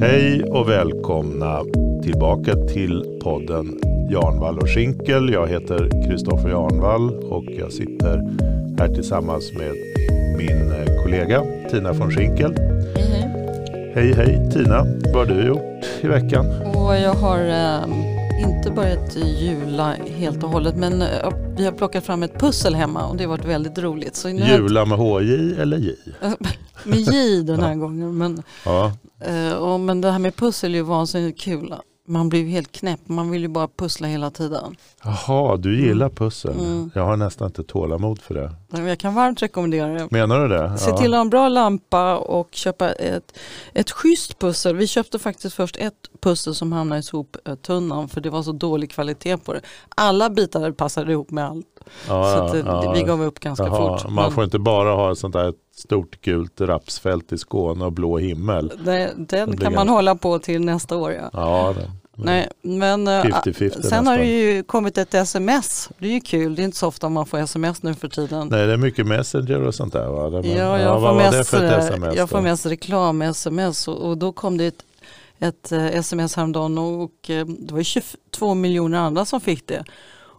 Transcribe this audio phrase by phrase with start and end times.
[0.00, 1.60] Hej och välkomna
[2.02, 3.80] tillbaka till podden
[4.10, 5.32] Jarnvall och Schinkel.
[5.32, 8.22] Jag heter Kristoffer Jarnvall och jag sitter
[8.78, 9.72] här tillsammans med
[10.38, 12.54] min eh, kollega Tina von Schinkel.
[12.96, 13.92] Hej hej.
[13.94, 14.84] Hej hej Tina,
[15.14, 16.46] vad har du gjort i veckan?
[16.74, 17.82] Och jag har eh,
[18.48, 21.08] inte börjat jula helt och hållet men eh,
[21.56, 24.16] vi har plockat fram ett pussel hemma och det har varit väldigt roligt.
[24.16, 25.94] Så nu Jula med HJ eller J?
[26.84, 28.18] med J den här gången.
[28.18, 31.74] Men, Ja, eh, och, men det här med pussel är ju vansinnigt kul.
[32.06, 34.76] Man blir ju helt knäpp, man vill ju bara pussla hela tiden.
[35.04, 36.58] Jaha, du gillar pussel.
[36.58, 36.90] Mm.
[36.94, 38.52] Jag har nästan inte tålamod för det.
[38.88, 40.10] Jag kan varmt rekommendera det.
[40.10, 40.78] Menar du det?
[40.78, 43.38] Se till att ha en bra lampa och köpa ett,
[43.72, 44.76] ett schysst pussel.
[44.76, 48.90] Vi köpte faktiskt först ett pussel som hamnade i soptunnan för det var så dålig
[48.90, 49.60] kvalitet på det.
[49.88, 51.79] Alla bitar passade ihop med allt.
[52.08, 52.92] Ja, så att, ja.
[52.92, 54.10] vi gav upp ganska Jaha, fort.
[54.10, 57.92] Man Men får inte bara ha ett sånt där stort gult rapsfält i Skåne och
[57.92, 58.72] blå himmel.
[58.84, 61.12] det, den kan man hålla på till nästa år.
[61.12, 61.30] Ja.
[61.32, 61.90] Ja, det.
[62.24, 64.26] Nej, men eh, 50-50 sen har det nästan.
[64.26, 65.90] ju kommit ett sms.
[65.98, 66.54] Det är ju kul.
[66.54, 68.48] Det är inte så ofta man får sms nu för tiden.
[68.50, 70.30] Nej, det är mycket Messenger och sånt där va?
[70.30, 72.16] Det, Ja, jag, får mest, eh, sms?
[72.16, 72.42] jag får då?
[72.42, 74.84] mest reklam-sms och, och då kom det ett,
[75.38, 77.10] ett eh, sms häromdagen och
[77.58, 79.84] det var ju 22 miljoner andra som fick det.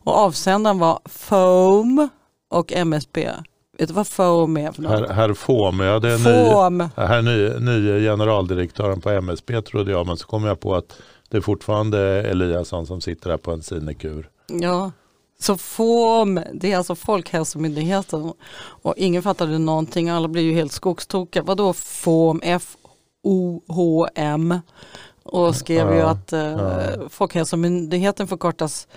[0.03, 2.09] Och avsändaren var Foam
[2.49, 3.29] och MSB.
[3.77, 4.91] Vet du vad Foam är för något?
[4.91, 6.89] Herr, herr Fohm, ja det är ny, Foam.
[6.95, 10.97] här nye, nye generaldirektören på MSB trodde jag, men så kom jag på att
[11.29, 14.29] det är fortfarande Eliasson som sitter där på en sinekur.
[14.47, 14.91] Ja.
[15.39, 18.33] Så FOM, det är alltså Folkhälsomyndigheten.
[18.59, 21.43] Och ingen fattade någonting, alla blev ju helt skogstokiga.
[21.43, 22.41] Vadå FOM?
[22.43, 24.59] F-O-H-M.
[25.23, 26.81] Och skrev ju att eh, ja.
[27.09, 28.87] Folkhälsomyndigheten förkortas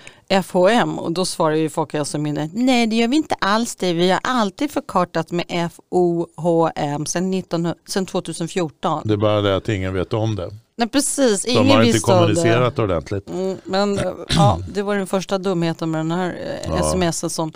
[0.45, 4.21] FHM och då svarar ju Folkhälsomyndigheten nej det gör vi inte alls det, vi har
[4.23, 9.03] alltid förkortat med F-O-H-M sedan, 19, sedan 2014.
[9.05, 10.51] Det är bara det att ingen vet om det.
[10.77, 12.21] Nej precis, De ingen har inte om det.
[12.21, 13.31] kommunicerat ordentligt.
[13.31, 16.29] Mm, men eh, ja, det var den första dumheten med den här
[16.65, 16.83] eh, Ja.
[16.83, 17.53] smsen som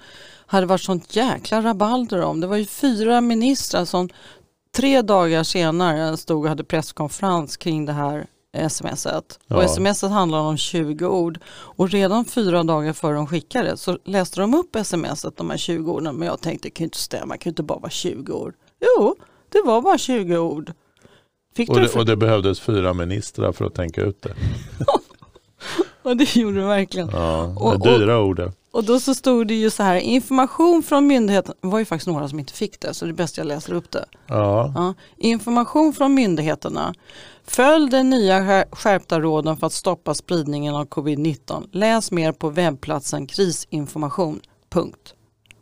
[0.47, 2.41] hade varit sånt jäkla rabalder om.
[2.41, 4.09] Det var ju fyra ministrar som
[4.77, 8.27] tre dagar senare stod och hade presskonferens kring det här
[8.69, 9.39] smset.
[9.47, 9.57] Ja.
[9.57, 11.39] Och smset handlar om 20 ord.
[11.49, 15.93] Och redan fyra dagar före de skickade så läste de upp smset, de här 20
[15.93, 16.15] orden.
[16.17, 18.33] Men jag tänkte det kan ju inte stämma, det kan ju inte bara vara 20
[18.33, 18.55] ord.
[18.81, 19.17] Jo,
[19.53, 20.73] det var bara 20 ord.
[21.57, 21.99] Fick Och det, för...
[21.99, 24.35] och det behövdes fyra ministrar för att tänka ut det.
[26.03, 27.09] Och det gjorde det verkligen.
[27.13, 28.53] Ja, det Och- dyra ord det.
[28.71, 32.07] Och då så stod det ju så här, information från myndigheten, det var ju faktiskt
[32.07, 34.05] några som inte fick det så det är bäst jag läser upp det.
[34.27, 34.95] Ja, Ja.
[35.17, 36.95] Information från myndigheterna.
[37.49, 41.69] Följ de nya skär- skärpta råden för att stoppa spridningen av covid-19.
[41.73, 44.41] Läs mer på webbplatsen krisinformation.
[44.71, 45.15] Punkt.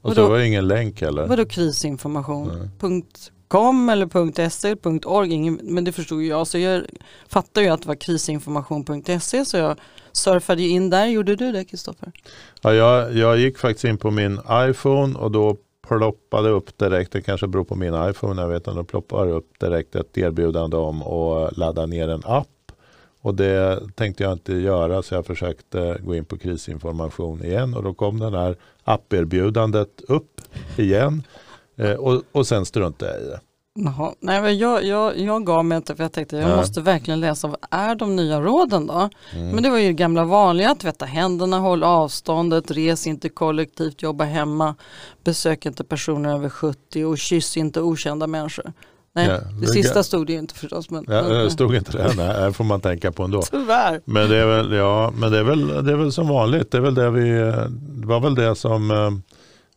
[0.02, 1.26] och så var det ingen länk eller?
[1.26, 2.48] Vadå krisinformation?
[2.58, 2.68] Nej.
[2.80, 6.46] Punkt .com eller .se, .org, ingen, men det förstod jag.
[6.46, 6.82] Så jag
[7.28, 9.76] fattar ju att det var krisinformation.se så jag
[10.12, 11.06] surfade in där.
[11.06, 12.12] Gjorde du det Kristoffer?
[12.62, 15.56] Ja, jag, jag gick faktiskt in på min iPhone och då
[15.88, 19.60] ploppade upp direkt, det kanske beror på min iPhone, jag vet inte, de ploppar upp
[19.60, 22.48] direkt ett erbjudande om att ladda ner en app.
[23.20, 27.82] Och det tänkte jag inte göra så jag försökte gå in på krisinformation igen och
[27.82, 30.40] då kom den här apperbjudandet upp
[30.76, 31.22] igen.
[31.76, 33.40] Eh, och, och sen struntade jag i det.
[33.76, 34.12] Jaha.
[34.20, 36.56] Nej, jag, jag, jag gav mig inte för jag tänkte jag Ja.
[36.56, 39.08] måste verkligen läsa vad är de nya råden då?
[39.32, 39.50] Mm.
[39.50, 44.74] Men det var ju gamla vanliga, tvätta händerna, håll avståndet, res inte kollektivt, jobba hemma,
[45.24, 48.72] besök inte personer över 70 och kyss inte okända människor.
[49.14, 50.90] Nej, Ja, det sista stod det ju inte förstås.
[50.90, 53.42] Men, Ja, det stod inte det, nej, det får man tänka på ändå.
[53.42, 54.00] Tyvärr.
[54.04, 56.70] Men det är väl, ja, men det är väl, det är väl som vanligt.
[56.70, 57.30] Det, är väl det, vi,
[57.70, 59.10] det var väl det som eh,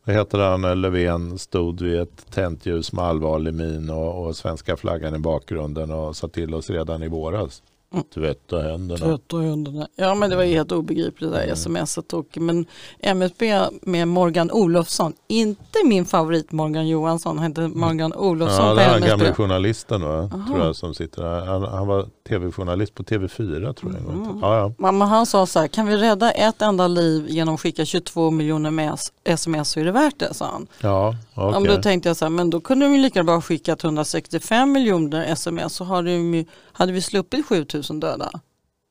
[0.04, 4.78] vad heter han, Löfven stod vid ett tänt ljus med allvarlig min och, och svenska
[4.78, 7.64] flaggan i bakgrunden och sa till oss redan i våras.
[7.94, 8.04] Mm.
[8.14, 8.98] Tvätta händerna.
[9.06, 9.88] Trött och hundarna.
[9.96, 11.86] Ja men det var ju helt obegripligt det där Mm.
[11.86, 12.14] smset.
[12.14, 12.66] Och, men
[13.00, 18.80] MSB med Morgan Olofsson, inte min favorit Morgan Johansson, han hette Morgan Olofsson Ja, på
[18.82, 19.08] är den MSB.
[19.10, 20.30] gamla journalisten va?
[20.34, 20.48] Aha.
[20.48, 21.46] tror jag som sitter här.
[21.46, 24.14] Han, han var tv-journalist på TV4 tror jag.
[24.16, 24.40] Mm.
[24.42, 24.74] Ja, ja.
[24.78, 28.32] Mamma han sa så här, kan vi rädda ett enda liv genom att skicka 22
[28.32, 30.68] miljoner med sms så är det värt det, sa han.
[30.82, 31.62] ja Okej.
[31.62, 34.72] men då tänkte jag så här, men då kunde de ju lika bra skicka 165
[34.72, 38.32] miljoner sms så hade, de hade vi sluppit 7000 döda.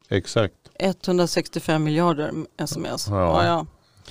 [0.09, 0.55] Exakt.
[0.79, 3.09] 165 miljarder sms.
[3.09, 3.17] Ja.
[3.17, 3.45] Ja.
[3.45, 3.67] Ja,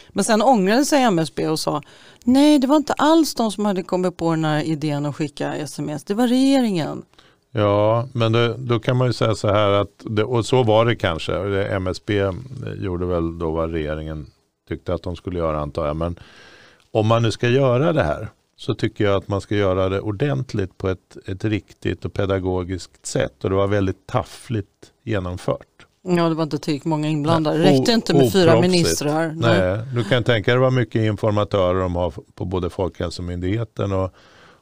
[0.10, 1.82] Men sen ångrade sig MSB och sa
[2.24, 5.56] nej det var inte alls de som hade kommit på den här idén att skicka
[5.56, 7.04] sms, det var regeringen.
[7.52, 10.86] Ja, men det, då kan man ju säga så här att, det, och så var
[10.86, 11.34] det kanske.
[11.64, 12.32] MSB
[12.78, 14.26] gjorde väl då vad regeringen
[14.68, 15.96] tyckte att de skulle göra antar jag.
[15.96, 16.20] Men
[17.00, 20.00] om man nu ska göra det här så tycker jag att man ska göra det
[20.02, 23.44] ordentligt på ett, ett riktigt och pedagogiskt sätt.
[23.44, 25.86] Och det var väldigt taffligt genomfört.
[26.08, 27.58] Ja, det var inte tillräckligt många inblandade.
[27.58, 29.32] Det räckte inte med fyra ministrar.
[29.36, 29.60] Nej.
[29.60, 34.12] Nej, du kan tänka dig var mycket informatörer de har på både Folkhälsomyndigheten och,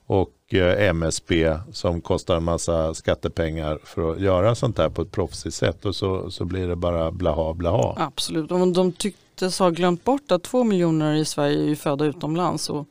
[0.06, 5.12] och eh, MSB som kostar en massa skattepengar för att göra sånt här på ett
[5.12, 7.94] proffsigt sätt och så, så blir det bara blaha blaha.
[7.98, 8.92] Absolut, de, de
[9.36, 12.88] tycktes ha glömt bort att två miljoner i Sverige är födda utomlands och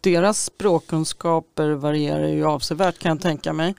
[0.00, 3.74] deras språkkunskaper varierar ju avsevärt kan jag tänka mig.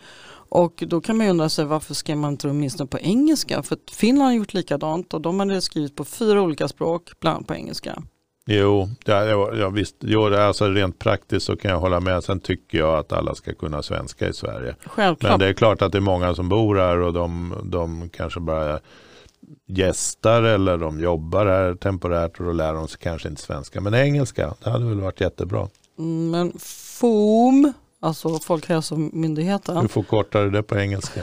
[0.52, 3.64] Och då kan man ju undra sig varför skrev man inte åtminstone på engelska?
[3.64, 7.48] För Finland har gjort likadant och de hade skrivit på fyra olika språk, bland annat
[7.48, 8.04] på engelska.
[8.46, 9.26] Jo, ja,
[9.56, 9.96] ja, visst.
[10.00, 12.24] Jo, alltså rent praktiskt så kan jag hålla med.
[12.24, 14.76] Sen tycker jag att alla ska kunna svenska i Sverige.
[14.86, 15.32] Självklart.
[15.32, 18.40] Men det är klart att det är många som bor här och de, de kanske
[18.40, 18.80] bara
[19.68, 23.82] gästar eller de jobbar här temporärt och då lär de sig kanske inte svenska.
[23.82, 25.70] Men engelska, det hade väl varit jättebra.
[26.32, 29.78] Men FOM, alltså Folkhälsomyndigheten.
[29.78, 31.22] Hur förkortar du det på engelska?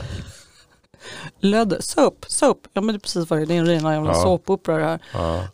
[1.41, 3.95] Lödder, soap, soap, ja men det är precis vad det är, det är en rena
[3.95, 4.23] jävla ja.
[4.23, 5.01] såpopera det här.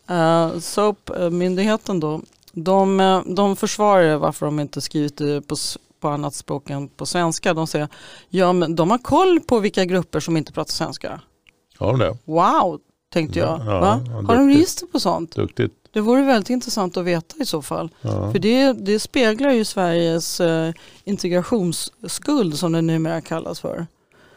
[0.06, 0.50] Ja.
[0.54, 2.20] Uh, SOAP-myndigheten då,
[2.52, 5.56] de, eh, de försvarar varför de inte skrivit det på,
[6.00, 7.54] på annat språk än på svenska.
[7.54, 7.88] De säger,
[8.28, 11.20] ja men de har koll på vilka grupper som inte pratar svenska.
[11.82, 12.16] Har de det?
[12.24, 12.80] Wow,
[13.12, 13.60] tänkte jag.
[13.66, 14.00] Ja, Va?
[14.26, 15.34] Har de register på sånt?
[15.34, 15.72] Duktigt.
[15.92, 17.90] Det vore väldigt intressant att veta i så fall.
[18.00, 18.32] Ja.
[18.32, 20.72] För det, det speglar ju Sveriges eh,
[21.04, 23.86] integrationsskuld som det numera kallas för.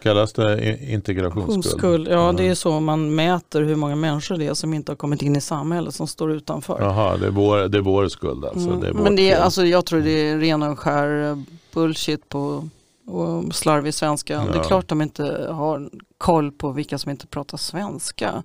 [0.03, 2.07] Kallas det integrationsskuld?
[2.07, 5.21] Ja, det är så man mäter hur många människor det är som inte har kommit
[5.21, 6.81] in i samhället, som står utanför.
[6.81, 8.67] Jaha, det är vår, det är vår skuld alltså?
[8.67, 8.79] Mm.
[8.79, 11.37] Det är Men det är, alltså, jag tror det är ren och skär eh,
[11.73, 12.69] bullshit på
[13.07, 14.33] och slarvig svenska.
[14.33, 14.45] Ja.
[14.51, 18.43] Det är klart de inte har koll på vilka som inte pratar svenska.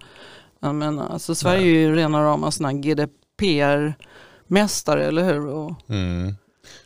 [0.60, 1.76] Jag menar, alltså Sverige Nej.
[1.76, 5.74] är ju rena rama sådana GDPR-mästare, eller hur?
[5.88, 6.34] Mm.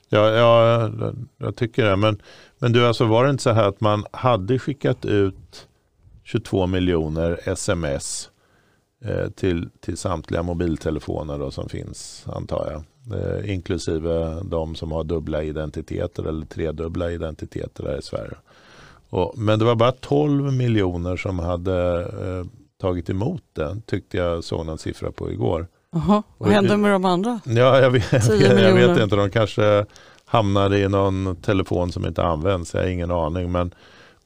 [0.08, 0.90] Ja, ja,
[1.38, 1.96] jag tycker det.
[1.96, 2.22] Men,
[2.58, 5.68] men du, alltså var det inte så här att man hade skickat ut
[6.24, 8.30] 22 miljoner sms
[9.04, 12.84] eh, till, till samtliga mobiltelefoner då, som finns, antar jag.
[13.12, 18.34] Eh, inklusive de som har dubbla identiteter eller tredubbla identiteter här i Sverige.
[19.10, 22.46] Och, men det var bara 12 miljoner som hade eh,
[22.80, 25.66] tagit emot den, tyckte jag såg en siffra på igår.
[25.94, 26.22] Aha.
[26.38, 27.40] Vad hände med de andra?
[27.44, 29.16] Ja, jag vet, jag vet inte.
[29.16, 29.86] De kanske
[30.24, 32.74] hamnade i någon telefon som inte används.
[32.74, 33.52] Jag har ingen aning.
[33.52, 33.74] Men,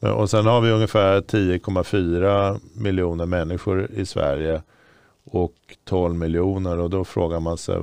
[0.01, 4.63] och sen har vi ungefär 10,4 miljoner människor i Sverige
[5.31, 5.55] och
[5.85, 7.77] 12 miljoner och då frågar man sig,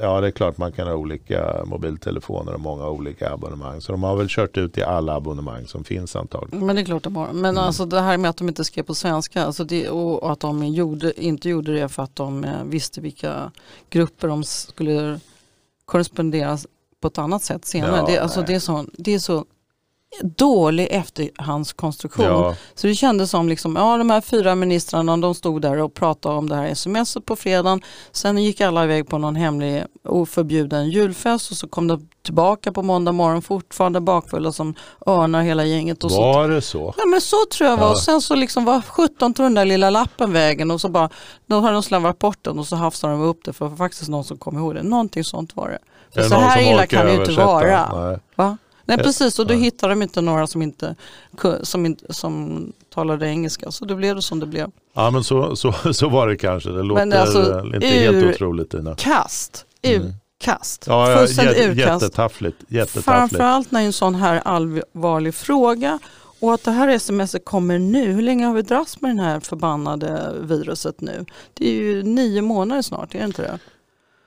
[0.00, 3.80] ja det är klart man kan ha olika mobiltelefoner och många olika abonnemang.
[3.80, 6.66] Så de har väl kört ut i alla abonnemang som finns antagligen.
[6.66, 7.26] Men det är klart de har.
[7.26, 7.58] Men mm.
[7.58, 10.64] alltså det här med att de inte skrev på svenska alltså det, och att de
[10.64, 13.50] gjorde, inte gjorde det för att de eh, visste vilka
[13.90, 15.20] grupper de skulle
[15.84, 16.58] korrespondera
[17.00, 17.96] på ett annat sätt senare.
[17.96, 19.44] Ja, det, alltså det, är så, det är så
[20.22, 22.26] dålig efterhandskonstruktion.
[22.26, 22.54] Ja.
[22.74, 26.34] Så det kändes som liksom, ja de här fyra ministrarna de stod där och pratade
[26.34, 27.82] om det här smset på fredagen.
[28.12, 32.82] Sen gick alla iväg på någon hemlig oförbjuden julfest och så kom de tillbaka på
[32.82, 34.74] måndag morgon fortfarande bakfulla som
[35.06, 36.04] örnar hela gänget.
[36.04, 36.94] Och var så, det så?
[36.96, 37.86] Ja men så tror jag var.
[37.86, 37.92] Ja.
[37.92, 41.10] Och sen så liksom var 17 tog den där lilla lappen vägen och så bara,
[41.46, 44.24] då har de slarvat bort den och så hafsade de upp det för faktiskt någon
[44.24, 44.82] som kom ihåg det.
[44.82, 45.78] Någonting sånt var det.
[46.14, 48.18] För så här illa kan det ju inte vara.
[48.36, 48.58] Va?
[48.84, 50.94] Nej precis och då hittade de inte några som, inte,
[51.62, 54.70] som, som talade engelska så då blev det som det blev.
[54.94, 56.70] Ja men så, så, så var det kanske.
[56.70, 58.94] Det låter alltså, inte helt otroligt Tina.
[58.94, 60.02] Kast, mm.
[60.02, 60.84] urkast.
[60.86, 62.02] Ja, Fullständigt jät, urkast.
[62.02, 63.04] Jättetaffligt, jättetaffligt.
[63.04, 65.98] Framförallt när en sån här allvarlig fråga
[66.40, 68.12] och att det här sms kommer nu.
[68.12, 71.24] Hur länge har vi dras med det här förbannade viruset nu?
[71.54, 73.58] Det är ju nio månader snart, är det inte det?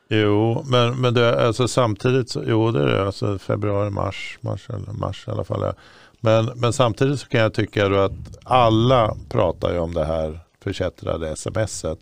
[0.10, 4.68] Jo, men, men det, alltså samtidigt, så, jo det är det, alltså februari, mars, mars,
[5.00, 5.62] mars i alla fall.
[5.62, 5.74] Ja.
[6.20, 8.12] Men, men samtidigt så kan jag tycka då att
[8.44, 12.00] alla pratar ju om det här förkättrade smset.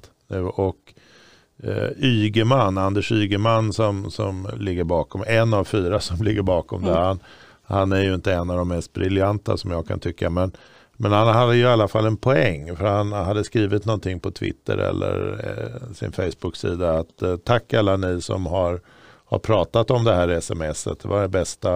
[0.53, 0.93] Och
[1.63, 6.93] eh, Ygeman, Anders Ygeman som, som ligger bakom, en av fyra som ligger bakom mm.
[6.93, 6.99] det.
[6.99, 7.19] Han,
[7.63, 10.29] han är ju inte en av de mest briljanta som jag kan tycka.
[10.29, 10.51] Men
[10.97, 14.31] men han hade ju i alla fall en poäng för han hade skrivit någonting på
[14.31, 18.81] Twitter eller eh, sin Facebook-sida att eh, tack alla ni som har,
[19.25, 20.99] har pratat om det här smset.
[21.01, 21.71] Det var det bästa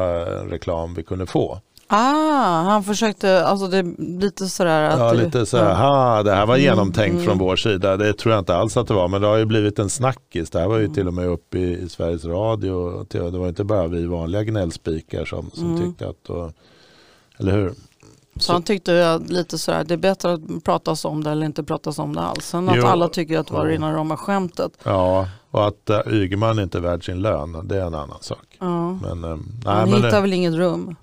[0.45, 1.59] reklam vi kunde få.
[1.91, 4.99] Ah, han försökte, alltså det lite sådär att...
[4.99, 7.25] Ja, lite sådär, ha, det här var mm, genomtänkt mm.
[7.25, 7.97] från vår sida.
[7.97, 10.49] Det tror jag inte alls att det var, men det har ju blivit en snackis.
[10.49, 10.93] Det här var ju mm.
[10.93, 13.03] till och med uppe i, i Sveriges Radio.
[13.03, 15.81] Det var inte bara vi vanliga gnällspikar som, som mm.
[15.81, 16.51] tyckte att, och,
[17.37, 17.73] eller hur?
[18.41, 21.99] Så han tyckte lite sådär, det är bättre att pratas om det eller inte pratas
[21.99, 22.45] om det alls.
[22.45, 22.85] Sen att jo.
[22.85, 24.71] alla tycker att det var rena rama skämtet.
[24.83, 28.57] Ja, Och att uh, Ygeman inte är värd sin lön, det är en annan sak.
[28.59, 28.91] Ja.
[28.91, 30.95] Men, Han nej, men, hittar väl inget rum?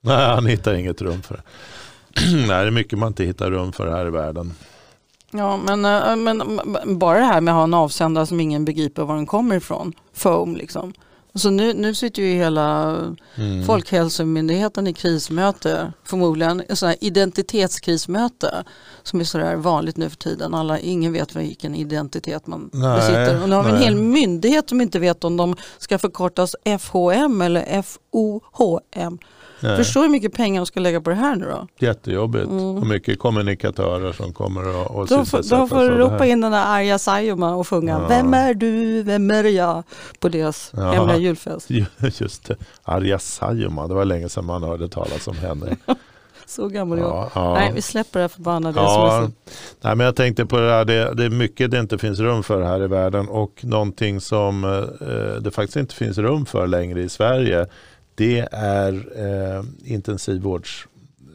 [0.00, 1.42] nej, han hittar inget rum för det.
[2.32, 4.54] nej, det är mycket man inte hittar rum för här i världen.
[5.30, 8.64] Ja, men, eh, men men bara det här med att ha en avsändare som ingen
[8.64, 9.92] begriper var den kommer ifrån.
[10.12, 10.92] Foam liksom.
[11.34, 12.98] Så nu, nu sitter ju hela
[13.36, 13.64] Mm.
[13.64, 18.64] Folkhälsomyndigheten i krismöte, förmodligen här identitetskrismöte
[19.02, 20.54] som är sådär vanligt nu för tiden.
[20.54, 23.42] Alla, ingen vet vilken identitet man Nej, besitter.
[23.42, 27.42] Och nu har vi en hel myndighet som inte vet om de ska förkortas FHM
[27.42, 29.18] eller FOHM.
[29.60, 29.76] Nej.
[29.76, 31.66] Förstår hur mycket pengar de ska lägga på det här nu då?
[31.86, 32.44] Jättejobbigt.
[32.46, 32.64] Mm.
[32.76, 36.52] Och mycket kommunikatörer som kommer att och Då, får- då får du ropa in den
[36.52, 38.06] där Arja Saijonmaa och sjunga Ja.
[38.08, 39.82] Vem är du, vem är jag?
[40.20, 40.92] på deras Ja.
[40.92, 41.70] hemliga julfest.
[42.20, 42.56] Just det.
[42.82, 45.76] Arja Saijonmaa, det var länge sedan man hörde talas om henne.
[46.46, 47.10] Så gammal är jag.
[47.10, 47.54] Ja, ja.
[47.54, 49.28] Nej, vi släpper det här förbannade Ja,
[49.80, 52.42] nej, men jag tänkte på det här, det, det är mycket det inte finns rum
[52.42, 57.02] för här i världen och någonting som eh, det faktiskt inte finns rum för längre
[57.02, 57.66] i Sverige
[58.14, 60.86] det är eh, intensivvårds,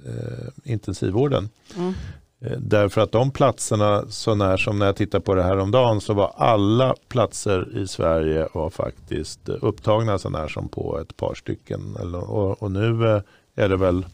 [0.05, 1.49] eh, intensivvården.
[1.77, 1.93] Mm.
[2.41, 5.71] Eh, Därför att de platserna, så när som när jag tittar på det här om
[5.71, 11.17] dagen så var alla platser i Sverige var faktiskt upptagna så när som på ett
[11.17, 11.95] par stycken.
[12.15, 13.21] Och, och nu eh,
[13.55, 14.05] är det väl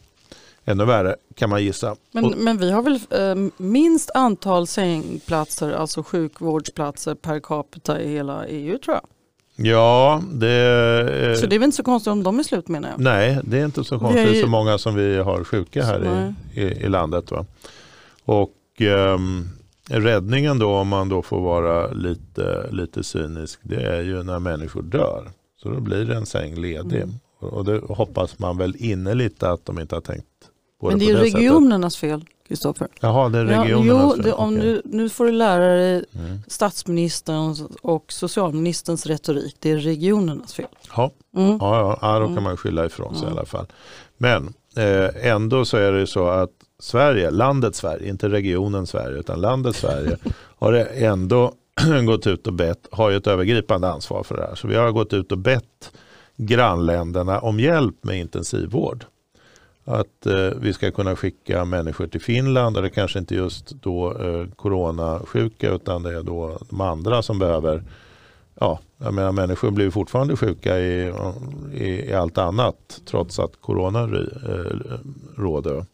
[0.64, 1.96] ännu värre kan man gissa.
[2.12, 8.08] Men, och, men vi har väl eh, minst antal sängplatser, alltså sjukvårdsplatser per capita i
[8.08, 9.06] hela EU tror jag.
[9.56, 10.50] Ja, det,
[11.30, 13.00] eh, Så det är väl inte så konstigt om de är slut menar jag.
[13.00, 16.34] nej, det är inte så konstigt har ju- så många som vi har sjuka här
[16.54, 17.30] Så, i, i, landet.
[17.30, 17.46] Va?
[18.24, 19.48] Och ehm,
[19.90, 24.82] räddningen då om man då får vara lite, lite cynisk det är ju när människor
[24.82, 25.30] dör.
[25.62, 26.96] Så då blir det en säng ledig.
[27.02, 27.14] Mm.
[27.40, 30.26] Och det hoppas man väl innerligt att de inte har tänkt
[30.80, 31.34] på Men det det är det sättet.
[31.34, 32.88] regionernas fel, Kristoffer.
[33.00, 34.22] Jaha, det är Ja, regionernas jo, fel.
[34.22, 34.58] det, om Okej.
[34.66, 36.38] nu, nu får du lära dig Mm.
[36.48, 39.56] statsministerns och socialministerns retorik.
[39.58, 40.66] Det är regionernas fel.
[40.96, 41.58] Ja, Mm.
[41.60, 42.44] ja, ja, ja, då kan Mm.
[42.44, 43.34] man skylla ifrån sig Mm.
[43.34, 43.66] i alla fall.
[44.16, 49.40] Men eh, ändå så är det så att Sverige, landet Sverige, inte regionen Sverige utan
[49.40, 50.16] landet Sverige
[50.58, 51.52] har ändå
[52.06, 54.54] gått ut och bett, har ju ett övergripande ansvar för det här.
[54.54, 55.92] Så vi har gått ut och bett
[56.36, 59.04] grannländerna om hjälp med intensivvård.
[59.88, 64.18] Att eh, vi ska kunna skicka människor till Finland och det kanske inte just då
[64.18, 67.82] eh, coronasjuka utan det är då de andra som behöver
[68.60, 71.12] Ja, jag menar människor blir fortfarande sjuka i,
[71.74, 74.98] i, i allt annat trots att corona eh,
[75.36, 75.84] råder.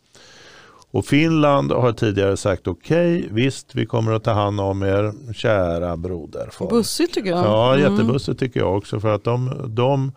[0.90, 5.96] Och Finland har tidigare sagt okej, visst vi kommer att ta hand om er kära
[5.96, 6.48] broder.
[6.52, 7.44] folk." Bussigt tycker jag.
[7.44, 7.92] Ja, Mm.
[7.92, 9.00] jättebussigt tycker jag också.
[9.00, 10.12] För att de, de,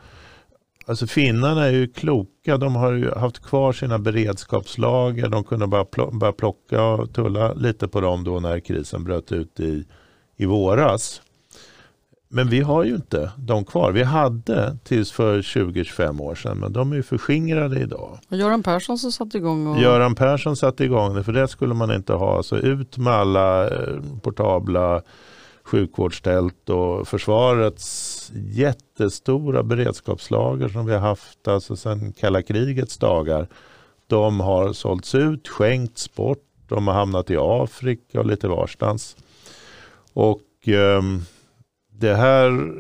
[0.86, 2.58] alltså finnarna är ju kloka.
[2.58, 5.28] De har ju haft kvar sina beredskapslager.
[5.28, 9.32] De kunde bara plo- börja plocka och tulla lite på dem då när krisen bröt
[9.32, 9.86] ut i,
[10.38, 11.22] i våras.
[12.30, 13.92] Men vi har ju inte de kvar.
[13.92, 18.20] Vi hade tills för 20-25 år sedan, men de är ju förskingrade idag.
[18.30, 19.82] Och Göran Persson som satte igång och...
[19.82, 22.44] Göran Persson satte igång det, för det skulle man inte ha.
[22.44, 25.02] Så ut med alla eh, portabla
[25.66, 33.48] sjukvårdstält och försvarets jättestora beredskapslager som vi har haft alltså sedan kalla krigets dagar.
[34.08, 39.18] De har sålts ut, skänkts bort, de har hamnat i Afrika och lite varstans.
[40.14, 41.02] Och eh,
[41.92, 42.74] det här,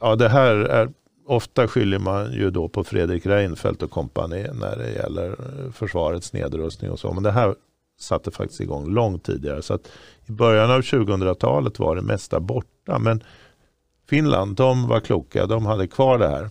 [0.00, 0.92] ja, det här är
[1.26, 6.32] Ofta skyller man ju då på Fredrik Reinfeldt och kompani när det gäller eh, försvarets
[6.32, 7.12] nedrustning och så.
[7.12, 7.54] Men det här
[8.02, 9.62] satte faktiskt igång långt tidigare.
[9.62, 9.88] Så att
[10.26, 12.98] I början av 2000-talet var det mesta borta.
[12.98, 13.22] Men
[14.08, 15.46] Finland, de var kloka.
[15.46, 16.50] De hade kvar det här.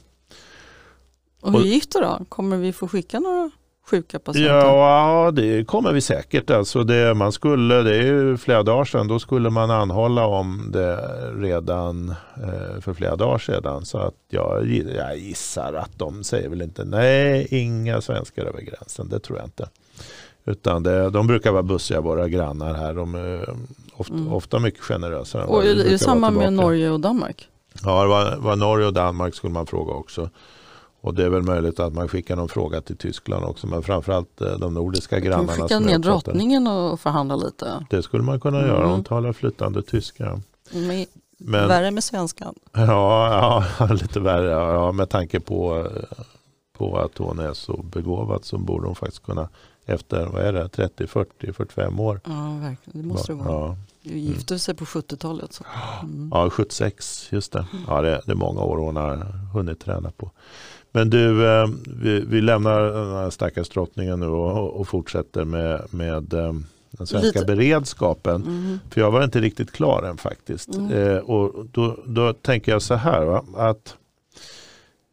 [1.42, 2.26] Och hur gick det då?
[2.30, 3.52] Kommer vi få skicka några
[3.92, 4.56] sjuka patienter?
[4.56, 6.50] Ja, det kommer vi säkert.
[6.50, 10.70] Alltså det, man skulle, det är ju flera dagar sedan, då skulle man anhålla om
[10.74, 10.98] det
[11.36, 13.86] redan eh, för flera dagar sedan.
[13.86, 14.68] Så att jag,
[14.98, 19.10] jag gissar att de säger väl inte nej, inga svenskar över gränsen.
[19.10, 19.70] Det tror jag inte.
[20.46, 22.94] Utan det, de brukar vara bussiga, våra grannar här.
[22.94, 23.56] De är
[23.98, 24.34] ofta, Mm.
[24.34, 25.46] ofta mycket generösare.
[25.46, 26.54] Och är det samma med.
[26.54, 27.48] Norge och Danmark?
[27.84, 30.30] Ja, det var, var Norge och Danmark skulle man fråga också.
[31.02, 33.68] Och det är väl möjligt att man skickar någon fråga till Tyskland också.
[33.68, 35.52] Men framförallt eh, de nordiska vi grannarna.
[35.54, 37.86] skicka ner drottningen och förhandla lite?
[37.90, 38.84] Det skulle man kunna göra.
[38.84, 39.04] Hon Mm.
[39.04, 40.40] talar flytande tyska.
[40.74, 41.06] Med,
[41.38, 42.56] Men, Värre med svenskan.
[42.74, 44.50] ja, ja, lite värre.
[44.50, 46.26] Ja, med tanke på, eh,
[46.78, 49.50] på att hon är så begåvad så borde hon faktiskt kunna
[49.86, 52.22] efter vad är det, 30, 40, 45 år.
[52.26, 53.02] Ja, verkligen.
[53.02, 53.68] Det måste det vara.
[53.68, 55.54] Ja, Du gifte sig på 70-talet.
[55.54, 55.64] Så.
[56.04, 56.30] Mm.
[56.34, 57.66] ja 76, just det.
[57.88, 59.16] Ja, det, det är många år hon har
[59.54, 60.32] hunnit träna på.
[60.92, 61.68] Men du, eh,
[62.02, 66.54] vi, vi lämnar den här stackars drottningen nu och, och fortsätter med, med eh,
[66.92, 67.56] den svenska Lite.
[67.56, 68.36] beredskapen.
[68.36, 68.80] Mm.
[68.90, 70.76] För jag var inte riktigt klar än faktiskt.
[70.76, 70.92] Mm.
[70.92, 73.96] Eh, och då, då tänker jag så här va, att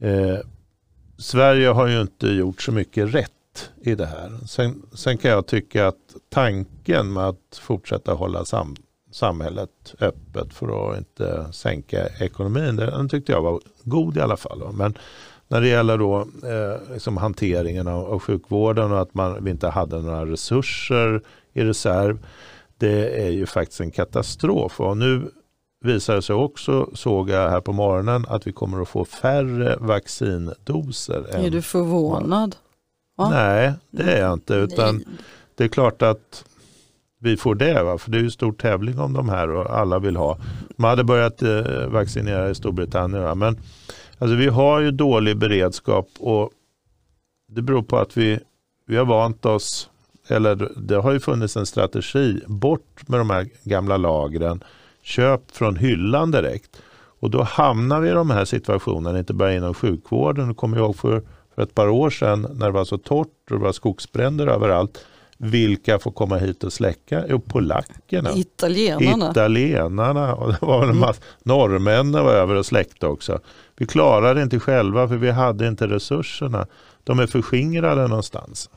[0.00, 0.38] eh,
[1.18, 3.32] Sverige har ju inte gjort så mycket rätt
[3.80, 4.30] i det här.
[4.46, 8.76] Sen, sen kan jag tycka att tanken med att fortsätta hålla sam,
[9.12, 14.72] samhället öppet för att inte sänka ekonomin, den tyckte jag var god i alla fall.
[14.72, 14.98] Men
[15.48, 19.68] när det gäller då, eh, liksom hanteringen av, av sjukvården och att man vi inte
[19.68, 21.22] hade några resurser
[21.52, 22.18] i reserv,
[22.78, 24.80] det är ju faktiskt en katastrof.
[24.80, 25.30] Och nu
[25.84, 29.76] visar det sig också, såg jag här på morgonen, att vi kommer att få färre
[29.80, 31.26] vaccindoser.
[31.30, 32.56] Är än- du förvånad?
[33.18, 33.30] Va?
[33.30, 34.54] Nej, det är jag inte.
[34.54, 35.04] Utan Nej.
[35.54, 36.44] det är klart att
[37.18, 37.82] vi får det.
[37.82, 37.98] Va?
[37.98, 40.38] För det är ju stor tävling om de här och alla vill ha.
[40.76, 43.22] Man hade börjat eh, vaccinera i Storbritannien.
[43.22, 43.34] Va?
[43.34, 43.58] Men
[44.18, 46.50] alltså, vi har ju dålig beredskap och
[47.48, 48.40] det beror på att vi,
[48.86, 49.90] vi har vant oss,
[50.28, 54.64] eller det har ju funnits en strategi, bort med de här gamla lagren,
[55.02, 56.82] köp från hyllan direkt.
[57.20, 60.48] Och då hamnar vi i de här situationerna, inte bara inom sjukvården.
[60.48, 61.22] Du kommer ihåg för,
[61.58, 65.04] för ett par år sedan när det var så torrt och det var skogsbränder överallt.
[65.36, 67.24] Vilka får komma hit och släcka?
[67.28, 68.30] Jo, polackerna.
[68.34, 69.30] Italienarna.
[69.30, 73.40] Italienarna och det var en massa, norrmännen var över och släckte också.
[73.76, 76.66] Vi klarade inte själva för vi hade inte resurserna.
[77.04, 78.70] De är förskingrade någonstans.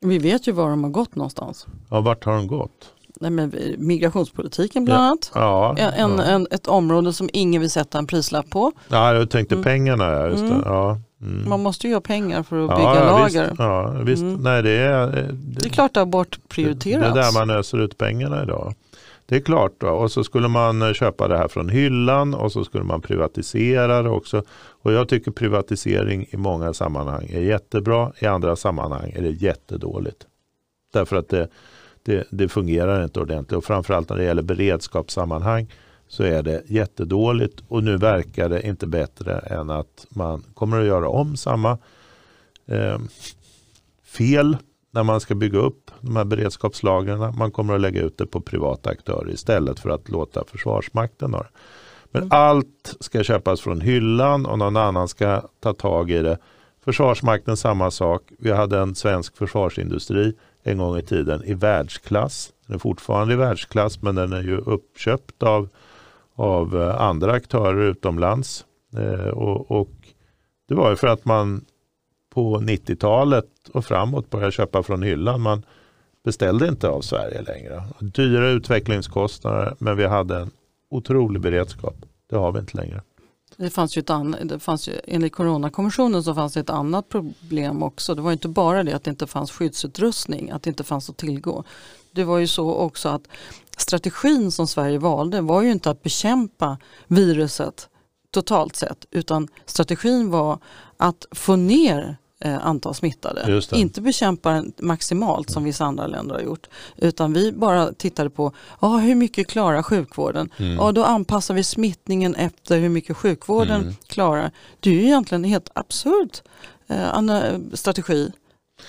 [0.00, 1.66] Vi vet ju var de har gått någonstans.
[1.90, 2.92] Ja, vart har de gått?
[3.20, 5.30] Nej, men migrationspolitiken bland annat.
[5.34, 6.24] Ja, En, en, ja.
[6.24, 8.72] en, ett område som ingen vill sätta en prislapp på.
[8.88, 9.64] ja jag tänkte Mm.
[9.64, 10.04] pengarna.
[10.12, 10.48] Ja, just det.
[10.48, 10.62] Mm.
[10.64, 10.98] Ja.
[11.22, 11.48] Mm.
[11.48, 13.44] Man måste ju ha pengar för att Ja, bygga ja, lager.
[13.48, 14.22] Visst, ja, visst.
[14.22, 14.34] Mm.
[14.42, 17.16] Nej, det är, det, Det är klart det har Det bortprioriterats.
[17.16, 18.74] är där man öser ut pengarna idag.
[19.26, 19.72] Det är klart.
[19.78, 19.88] Då.
[19.88, 24.02] Och så skulle man eh, köpa det här från hyllan och så skulle man privatisera
[24.02, 24.42] det också.
[24.82, 28.12] Och jag tycker privatisering i många sammanhang är jättebra.
[28.18, 30.26] I andra sammanhang är det jättedåligt.
[30.92, 31.48] Därför att det,
[32.08, 33.56] det, det fungerar inte ordentligt.
[33.56, 35.72] Och framförallt när det gäller beredskapssammanhang
[36.08, 37.62] så är det jättedåligt.
[37.68, 41.78] Och nu verkar det inte bättre än att man kommer att göra om samma
[42.66, 42.98] eh,
[44.04, 44.56] fel
[44.90, 47.36] när man ska bygga upp de här beredskapslagren.
[47.38, 51.40] Man kommer att lägga ut det på privata aktörer istället för att låta Försvarsmakten ha
[51.40, 51.48] det.
[52.10, 52.32] Men Mm.
[52.32, 56.38] allt ska köpas från hyllan och någon annan ska ta tag i det.
[56.84, 58.22] Försvarsmakten samma sak.
[58.38, 62.52] Vi hade en svensk försvarsindustri en gång i tiden i världsklass.
[62.66, 65.68] Den är fortfarande i världsklass men den är ju uppköpt av,
[66.34, 68.64] av eh, andra aktörer utomlands.
[68.96, 69.90] Eh, och, och
[70.68, 71.64] det var ju för att man
[72.30, 75.40] på 90-talet och framåt började köpa från hyllan.
[75.40, 75.62] Man
[76.24, 77.82] beställde inte av Sverige längre.
[78.00, 80.50] Dyra utvecklingskostnader men vi hade en
[80.90, 81.96] otrolig beredskap.
[82.30, 83.02] Det har vi inte längre.
[83.60, 87.08] Det fanns ju ett annat, det fanns ju, enligt Coronakommissionen så fanns det ett annat
[87.08, 88.14] problem också.
[88.14, 91.16] Det var inte bara det att det inte fanns skyddsutrustning, att det inte fanns att
[91.16, 91.64] tillgå.
[92.12, 93.28] Det var ju så också att
[93.76, 97.88] strategin som Sverige valde var ju inte att bekämpa viruset
[98.30, 100.58] totalt sett utan strategin var
[100.96, 103.62] att få ner antal smittade.
[103.72, 106.66] Inte bekämpa den maximalt som vissa andra länder har gjort.
[106.96, 110.50] Utan vi bara tittade på ah, hur mycket klarar sjukvården.
[110.56, 110.74] Mm.
[110.74, 113.94] Ja, då anpassar vi smittningen efter hur mycket sjukvården Mm.
[114.06, 114.50] klarar.
[114.80, 116.30] Det är ju egentligen en helt absurd
[116.88, 118.32] eh, strategi.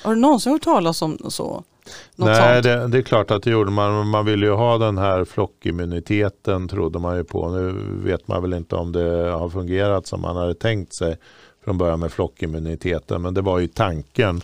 [0.03, 1.63] Har du någonsin hört talas om så?
[2.15, 4.07] Något Nej, det, det är klart att det gjorde man.
[4.07, 7.49] Man ville ju ha den här flockimmuniteten trodde man ju på.
[7.49, 11.17] Nu vet man väl inte om det har fungerat som man hade tänkt sig
[11.69, 13.21] från början med flockimmuniteten.
[13.21, 14.41] Men det var ju tanken.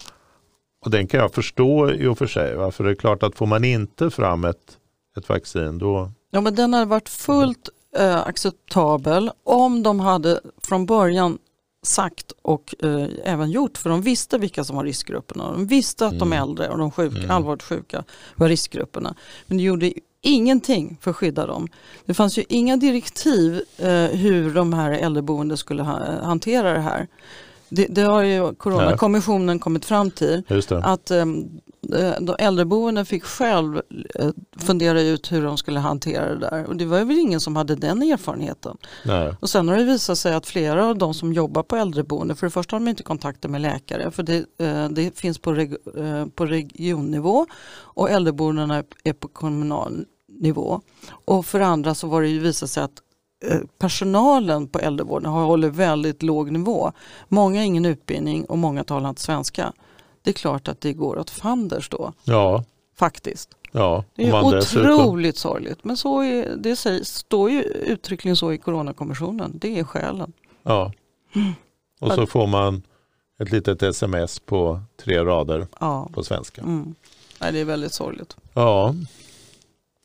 [0.85, 2.55] Och den kan jag förstå i och för sig.
[2.55, 2.71] Va?
[2.71, 4.77] För det är klart att får man inte fram ett,
[5.17, 6.11] ett vaccin då...
[6.31, 11.37] Ja, men den hade varit fullt eh, acceptabel om de hade från början
[11.85, 15.51] sagt och eh, även gjort, för de visste vilka som var riskgrupperna.
[15.51, 16.41] De visste att de Mm.
[16.43, 17.31] äldre och de sjuka, Mm.
[17.31, 18.03] allvarligt sjuka
[18.35, 19.15] var riskgrupperna.
[19.47, 19.93] Men det gjorde
[20.25, 21.67] ingenting för att skydda dem.
[22.05, 27.07] Det fanns ju inga direktiv eh, hur de här äldreboenden skulle ha, hantera det här.
[27.69, 30.43] Det, det har ju Coronakommissionen kommit fram till
[30.83, 31.61] att um,
[32.19, 33.81] de äldreboenden fick själv
[34.15, 36.65] eh, fundera ut hur de skulle hantera det där.
[36.65, 38.77] Och det var väl ingen som hade den erfarenheten.
[39.05, 39.33] Nej.
[39.39, 42.47] Och sen har det visat sig att flera av de som jobbar på äldreboenden, för
[42.47, 45.75] det första har de inte kontakter med läkare, för det, eh, det finns på, reg,
[45.97, 47.45] eh, på regionnivå
[47.77, 50.05] och äldreboendena är på kommunal
[50.39, 50.81] nivå.
[51.25, 53.01] Och för andra så var det ju visat sig att
[53.45, 56.91] eh, personalen på äldrevården har hållit väldigt låg nivå.
[57.27, 59.73] Många har ingen utbildning och många talar inte svenska.
[60.21, 62.63] Det är klart att det går åt fanders då, Ja,
[62.95, 63.49] faktiskt.
[63.71, 64.03] ja.
[64.15, 65.83] Det är man dessutom- otroligt sorgligt.
[65.83, 69.51] Men så är, det sägs, står ju uttryckligen så i Coronakommissionen.
[69.55, 70.33] Det är skälen.
[70.63, 70.91] Ja.
[71.99, 72.83] Och så får man
[73.39, 76.09] ett litet sms på tre rader Ja.
[76.13, 76.61] på svenska.
[76.61, 76.95] Mm.
[77.41, 78.37] Nej, det är väldigt sorgligt.
[78.53, 78.95] Ja,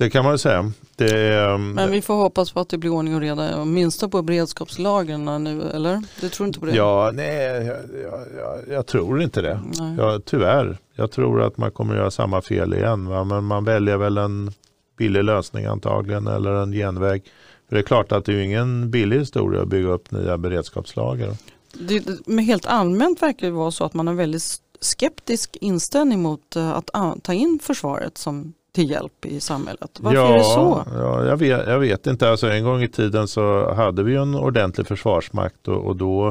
[0.01, 0.73] det kan man säga.
[0.99, 5.45] Är, Men vi får hoppas på att det blir ordning och reda, åtminstone på beredskapslagren
[5.45, 6.03] nu, eller?
[6.21, 6.77] Du tror inte på det?
[6.77, 9.61] Ja, nej, jag, jag, jag, jag tror inte det.
[9.79, 9.95] Nej.
[9.99, 10.79] Ja, tyvärr.
[10.95, 13.09] Jag tror att man kommer göra samma fel igen.
[13.09, 13.25] Va?
[13.25, 14.53] Men man väljer väl en
[14.97, 17.25] billig lösning antagligen eller en genväg.
[17.69, 21.37] För det är klart att det är ingen billig historia att bygga upp nya beredskapslager.
[21.73, 24.43] Det, men helt allmänt verkar det vara så att man har väldigt
[24.81, 26.91] skeptisk inställning mot eh, att
[27.23, 29.99] ta in försvaret som till hjälp i samhället.
[30.01, 30.85] Varför ja, är det så?
[30.95, 32.31] Ja, jag, vet, jag vet inte.
[32.31, 36.29] Alltså, en gång i tiden så hade vi en ordentlig försvarsmakt och, och då,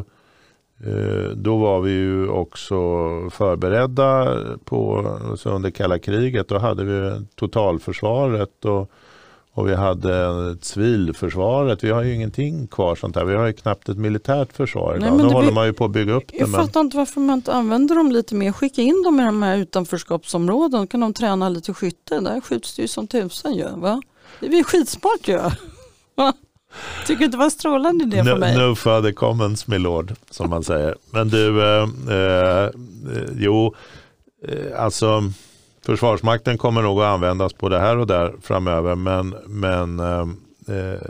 [0.86, 2.76] eh, då var vi ju också
[3.30, 6.48] förberedda på, alltså under kalla kriget.
[6.48, 8.92] Då hade vi totalförsvaret och,
[9.60, 11.84] och vi hade civilförsvaret.
[11.84, 13.26] Vi har ju ingenting kvar sånt där.
[13.26, 15.08] Vi har ju knappt ett militärt försvar Nej, idag.
[15.10, 16.38] men Nu det håller blir- man ju på att bygga upp det.
[16.38, 18.52] Jag Men, fattar inte varför man inte använder dem lite mer.
[18.52, 20.88] Skicka in dem i de här utanförskapsområdena.
[20.88, 22.20] kan de träna lite skytte.
[22.20, 23.68] Där skjuts det ju som tusan ju.
[23.76, 24.02] Va?
[24.40, 25.38] Det är ju skitsmart ju.
[26.16, 26.34] Va?
[27.08, 28.58] Tycker inte det var strålande för no, mig?
[28.58, 30.96] no further comments my lord, som man säger.
[31.12, 32.70] Men du, eh, eh, eh,
[33.38, 33.76] jo,
[34.48, 35.22] eh, alltså
[35.90, 38.96] Försvarsmakten kommer nog att användas både här och där framöver.
[38.96, 40.28] Men, men eh,
[40.78, 41.02] eh,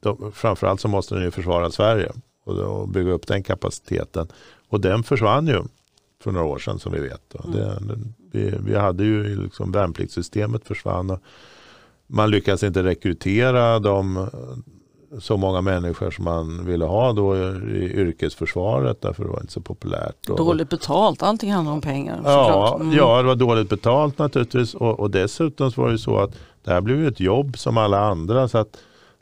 [0.00, 2.12] de, framförallt så måste den ju försvara Sverige
[2.44, 4.28] och, och bygga upp den kapaciteten.
[4.68, 5.62] Och den försvann ju
[6.22, 7.30] för några år sedan som vi vet.
[7.30, 11.10] Det, den- vi, vi hade ju liksom värnpliktssystemet försvann.
[11.10, 11.20] Och
[12.06, 14.28] man lyckas inte rekrytera de
[15.20, 19.60] så många människor som man ville ha då i yrkesförsvaret därför det var inte så
[19.60, 20.28] populärt.
[20.28, 22.20] Och- Dåligt betalt, allting handlar om pengar.
[22.24, 22.78] Ja.
[22.80, 22.92] Mm.
[22.96, 26.30] ja, det var dåligt betalt naturligtvis och, och dessutom så var det så att
[26.64, 28.76] det här blev ju ett jobb som alla andra så att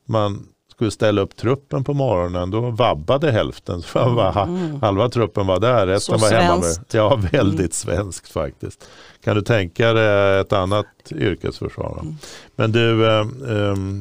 [0.05, 0.47] man
[0.77, 3.83] skulle ställa upp truppen på morgonen då vabbade hälften.
[3.95, 4.81] Ha- Mm.
[4.83, 6.63] Halva truppen var där, resten Så var hemma.
[6.63, 6.95] Svenskt.
[6.95, 7.71] Ja, väldigt Mm.
[7.71, 8.89] svenskt faktiskt.
[9.25, 11.85] Kan du tänka dig ett annat yrkesförsvar?
[11.95, 12.01] va?
[12.03, 12.15] Mm.
[12.57, 13.25] Men du, eh,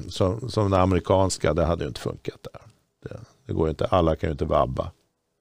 [0.09, 2.61] som, som det amerikanska, det hade ju inte funkat där.
[3.09, 4.91] Det, det går inte, alla kan ju inte vabba.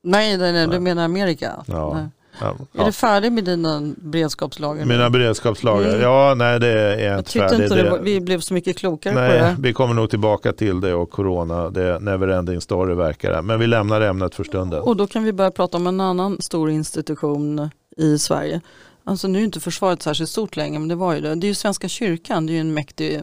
[0.03, 1.65] Nej, nej, nej, du menar Amerika?
[1.67, 1.95] Ja.
[1.95, 2.07] Nej.
[2.41, 4.85] Ja, Är du färdig med dina beredskapslager?
[4.85, 6.01] Mina beredskapslagar, Mm.
[6.01, 7.63] ja nej det är jag inte färdig.
[7.63, 9.57] inte det vi blev så mycket klokare på Nej, det.
[9.59, 11.71] vi kommer nog tillbaka till det och corona.
[11.71, 13.43] Det är neverending story verkar det.
[13.43, 14.81] Men vi lämnar ämnet för stunden.
[14.81, 18.61] Och då kan vi börja prata om en annan stor institution i Sverige.
[19.07, 21.35] Alltså nu är inte försvaret särskilt stort längre men det var ju det.
[21.35, 23.23] Det är ju Svenska kyrkan, det är ju en mäktig,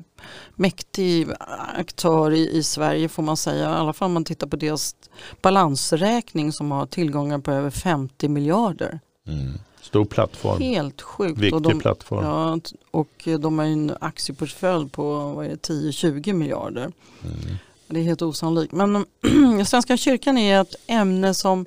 [0.56, 1.28] mäktig
[1.76, 3.64] aktör i, i Sverige får man säga.
[3.64, 4.96] I alla fall om man tittar på deras
[5.42, 9.00] balansräkning som har tillgångar på över 50 miljarder.
[9.28, 9.54] Mm.
[9.82, 10.62] Stor plattform.
[10.62, 11.40] Helt sjukt.
[11.40, 12.26] Viktig och de, plattform.
[12.26, 12.60] ja,
[12.92, 16.92] och de har ju en aktieportfölj på vad är det, 10-20 miljarder.
[17.24, 17.58] Mm.
[17.88, 18.74] Det är helt osannolikt.
[18.74, 19.06] Men
[19.66, 21.66] Svenska kyrkan är ett ämne som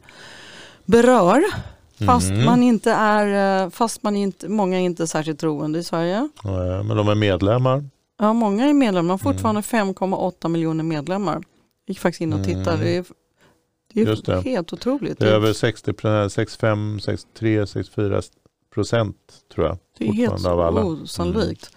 [0.85, 1.45] berör
[2.07, 2.45] fast Mm.
[2.45, 6.29] man inte är, eh, fast man inte, många är inte särskilt troende i Sverige.
[6.45, 7.85] Ja, Men de är medlemmar.
[8.19, 9.35] Ja, många är medlemmar, man har Mm.
[9.35, 11.35] fortfarande 5,8 miljoner medlemmar.
[11.35, 11.43] Jag
[11.87, 12.73] gick faktiskt in och tittade.
[12.73, 12.85] Mm.
[12.85, 13.05] Det är,
[13.95, 14.41] det är Just det.
[14.41, 15.19] helt otroligt.
[15.19, 15.93] Det är över 60,
[16.31, 18.23] 65, 63, 64
[18.75, 19.17] procent
[19.55, 19.79] tror jag.
[19.99, 20.85] Det är helt av alla.
[20.85, 21.71] osannolikt.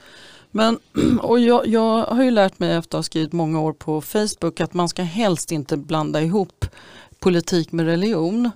[0.51, 0.79] Men,
[1.21, 4.61] och jag, jag har ju lärt mig efter att ha skrivit många år på Facebook
[4.61, 6.65] att man ska helst inte blanda ihop
[7.19, 8.51] politik med religion.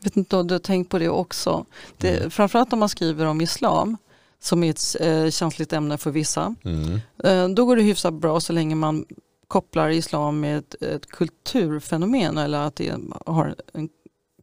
[0.00, 1.64] Vet inte om du har tänkt på det också.
[1.96, 2.30] Det, Mm.
[2.30, 3.96] Framförallt om man skriver om islam
[4.40, 6.54] som är ett eh, känsligt ämne för vissa.
[6.64, 7.00] Mm.
[7.24, 9.04] Eh, då går det hyfsat bra så länge man
[9.48, 12.94] kopplar islam med ett, ett kulturfenomen eller att det
[13.26, 13.88] har en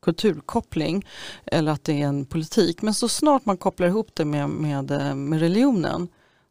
[0.01, 1.05] kulturkoppling
[1.45, 2.81] eller att det är en politik.
[2.81, 6.07] Men så snart man kopplar ihop det med, med, eh, med religionen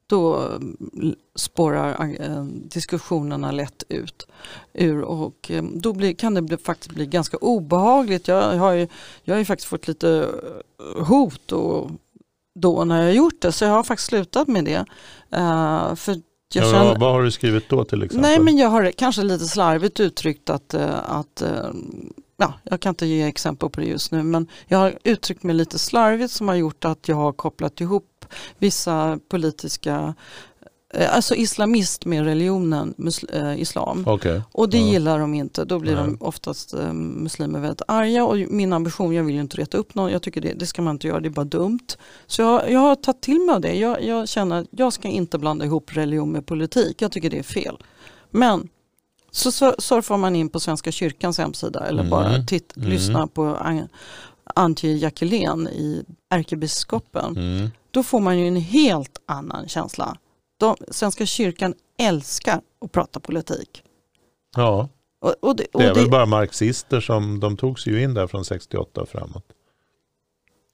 [0.07, 4.27] då mm, spårar eh, diskussionerna lätt ut
[4.73, 8.29] ur och eh, då blir, kan det bli, faktiskt bli ganska obehagligt.
[8.29, 8.89] Jag har ju,
[9.23, 10.29] jag har ju faktiskt fått lite
[10.97, 11.91] eh, hot och
[12.61, 14.85] då när jag gjort det så jag har faktiskt slutat med det.
[15.31, 16.13] Eh, för
[16.55, 18.31] jag Ja, känner, vad har du skrivit då till exempel?
[18.31, 21.43] Nej men jag har kanske lite slarvigt uttryckt att, att
[22.37, 25.55] ja, jag kan inte ge exempel på det just nu men jag har uttryckt mig
[25.55, 28.14] lite slarvigt som har gjort att jag har kopplat ihop
[28.59, 30.15] vissa politiska
[30.95, 32.95] eh, Alltså islamist med religionen
[33.33, 34.05] eh, islam.
[34.07, 34.43] Okej.
[34.53, 34.87] Och det Ja.
[34.87, 35.65] gillar de inte.
[35.65, 36.05] Då blir Nej.
[36.05, 38.25] de oftast eh, muslimer väldigt arga.
[38.25, 40.13] Och min ambition, jag vill ju inte reta upp någon.
[40.13, 41.87] Jag tycker det, det ska man inte göra, det är bara dumt.
[42.27, 43.75] Så jag, jag har tagit till mig av det.
[43.75, 47.03] Jag, jag känner att jag ska inte blanda ihop religion med politik.
[47.03, 47.77] Jag tycker det är fel.
[48.31, 48.69] Men
[49.31, 52.11] så sur- surfar man in på Svenska kyrkans hemsida eller Mm.
[52.11, 52.89] bara titt, Mm.
[52.89, 53.89] lyssnar på An-
[54.55, 57.37] Antje Jackelén i ärkebiskopen.
[57.37, 57.71] Mm.
[57.95, 60.17] Då får man ju en helt annan känsla.
[60.57, 63.83] De, Svenska kyrkan älskar att prata politik.
[64.57, 64.89] Ja,
[65.21, 68.15] Och, och det, och det är väl bara marxister som de tog sig ju in
[68.15, 69.45] där från 68 och framåt.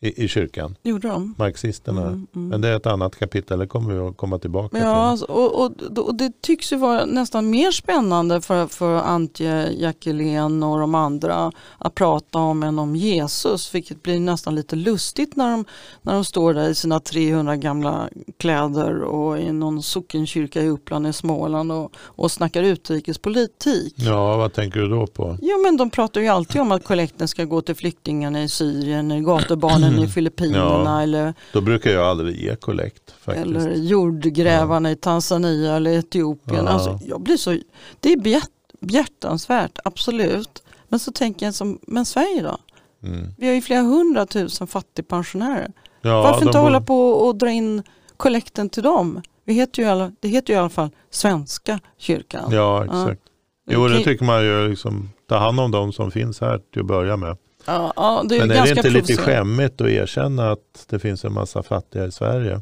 [0.02, 0.76] I, i kyrkan.
[0.82, 1.34] Gjorde de?
[1.38, 2.00] Marxisterna.
[2.06, 2.48] Mm, mm.
[2.48, 4.88] Men det är ett annat kapitel, det kommer vi att komma tillbaka Ja, till.
[4.88, 10.62] alltså, och, och, och det tycks ju vara nästan mer spännande för, för Antje Jackelén
[10.62, 15.50] och de andra att prata om än om Jesus, vilket blir nästan lite lustigt när
[15.50, 15.64] de,
[16.02, 21.06] när de står där i sina 300 gamla kläder och i någon sockenkyrka i Uppland
[21.06, 23.94] i Småland och, och snackar utrikespolitik.
[23.96, 25.36] Ja, vad tänker du då på?
[25.42, 29.12] Jo men de pratar ju alltid om att kollekten ska gå till flyktingarna i Syrien,
[29.12, 31.02] i gatubarnen i Filippinerna Ja.
[31.02, 36.64] eller Då brukar jag aldrig ge kollekt eller jordgrävarna i Tanzania eller Etiopien.
[36.64, 36.70] Ja.
[36.70, 37.58] Alltså, jag blir så,
[38.00, 38.50] det är bjärt,
[38.80, 40.62] bjärtansvärt, absolut.
[40.88, 42.58] Men så tänker jag, som, men Sverige då?
[43.02, 43.26] Mm.
[43.38, 45.72] Vi har ju flera hundratusen fattigpensionärer.
[46.02, 47.82] Ja, Varför inte hålla på och dra in
[48.16, 49.22] kollekten till dem?
[49.44, 52.50] Vi heter ju alla, det heter ju i alla fall Svenska kyrkan.
[52.52, 53.22] Ja, exakt.
[53.70, 56.86] Jo, det tycker man ju liksom, ta hand om de som finns här till att
[56.86, 57.36] börja med.
[57.74, 61.24] Ja, ja, det är Men är det inte lite skämmigt att erkänna att det finns
[61.24, 62.60] en massa fattiga i Sverige?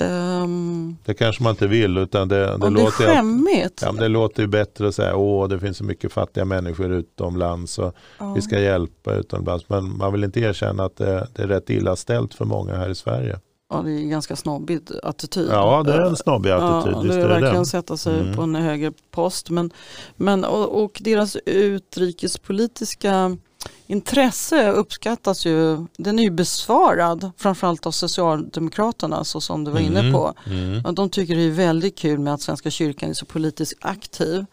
[0.00, 3.82] Ehm, Det kanske man inte vill, utan det, det, det låter, att- skämmigt.
[3.82, 7.78] ja, det låter ju bättre att säga åh det finns så mycket fattiga människor utomlands
[7.78, 8.32] och Ja.
[8.34, 9.68] vi ska hjälpa utomlands.
[9.68, 12.88] Men man vill inte erkänna att det, det är rätt illa ställt för många här
[12.88, 13.38] i Sverige.
[13.70, 15.48] Ja, det är en ganska snobbig attityd.
[15.52, 16.92] Ja, det är en snobbig attityd.
[16.96, 17.66] Ja, det är verkligen den.
[17.66, 18.36] sätta sig Mm.
[18.36, 19.50] på en högre post.
[19.50, 19.70] Men,
[20.16, 23.36] men, och, och deras utrikespolitiska
[23.92, 25.86] intresse uppskattas ju.
[25.96, 30.34] Den är ju besvarad framförallt av Socialdemokraterna så som du var inne Mm, på.
[30.46, 30.84] Mm.
[30.84, 34.46] Och de tycker det är väldigt kul med att Svenska kyrkan är så politiskt aktiv.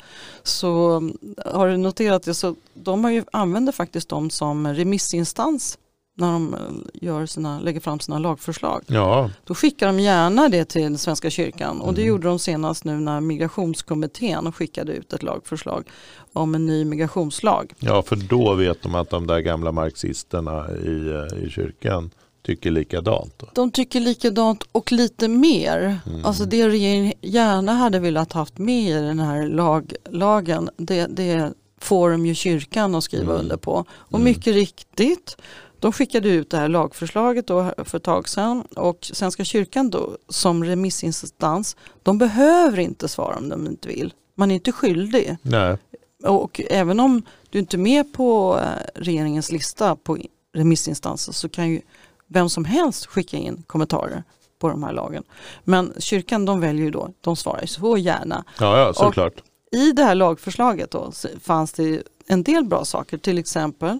[0.43, 5.77] Så mm, har du noterat det så de har ju, använder faktiskt dem som remissinstans
[6.19, 6.59] när de eh,
[7.07, 8.83] gör sina, lägger fram sina lagförslag.
[8.87, 12.09] Ja, Då skickar de gärna det till Svenska kyrkan och det Mm.
[12.09, 15.87] gjorde de senast nu när migrationskommittén skickade ut ett lagförslag
[16.33, 17.73] om en ny migrationslag.
[17.79, 22.09] ja, för då vet de att de där gamla marxisterna i, eh, i kyrkan
[22.45, 23.43] tycker likadant.
[23.53, 25.97] De tycker likadant och lite mer.
[26.07, 26.25] Mm.
[26.25, 31.53] Alltså det regeringen gärna hade velat haft med i den här lag, lagen det, det
[31.81, 33.41] får de ju kyrkan att skriva Mm.
[33.43, 33.85] under på.
[33.91, 34.23] Och Mm.
[34.23, 35.37] mycket riktigt,
[35.79, 40.17] de skickade ut det här lagförslaget då för ett tag sedan och Svenska kyrkan då
[40.29, 44.13] som remissinstans, de behöver inte svara om de inte vill.
[44.35, 45.37] Man är inte skyldig.
[45.41, 45.77] Nej,
[46.23, 50.17] Och även om du inte är med på eh, regeringens lista på
[50.53, 51.81] remissinstanser så kan ju
[52.27, 54.23] vem som helst skicka in kommentarer
[54.59, 55.23] på de här lagen.
[55.63, 58.43] Men kyrkan de väljer ju då, de svarar ju så gärna.
[58.59, 59.33] ja, ja såklart.
[59.71, 61.11] I det här lagförslaget då
[61.41, 63.99] fanns det en del bra saker, till exempel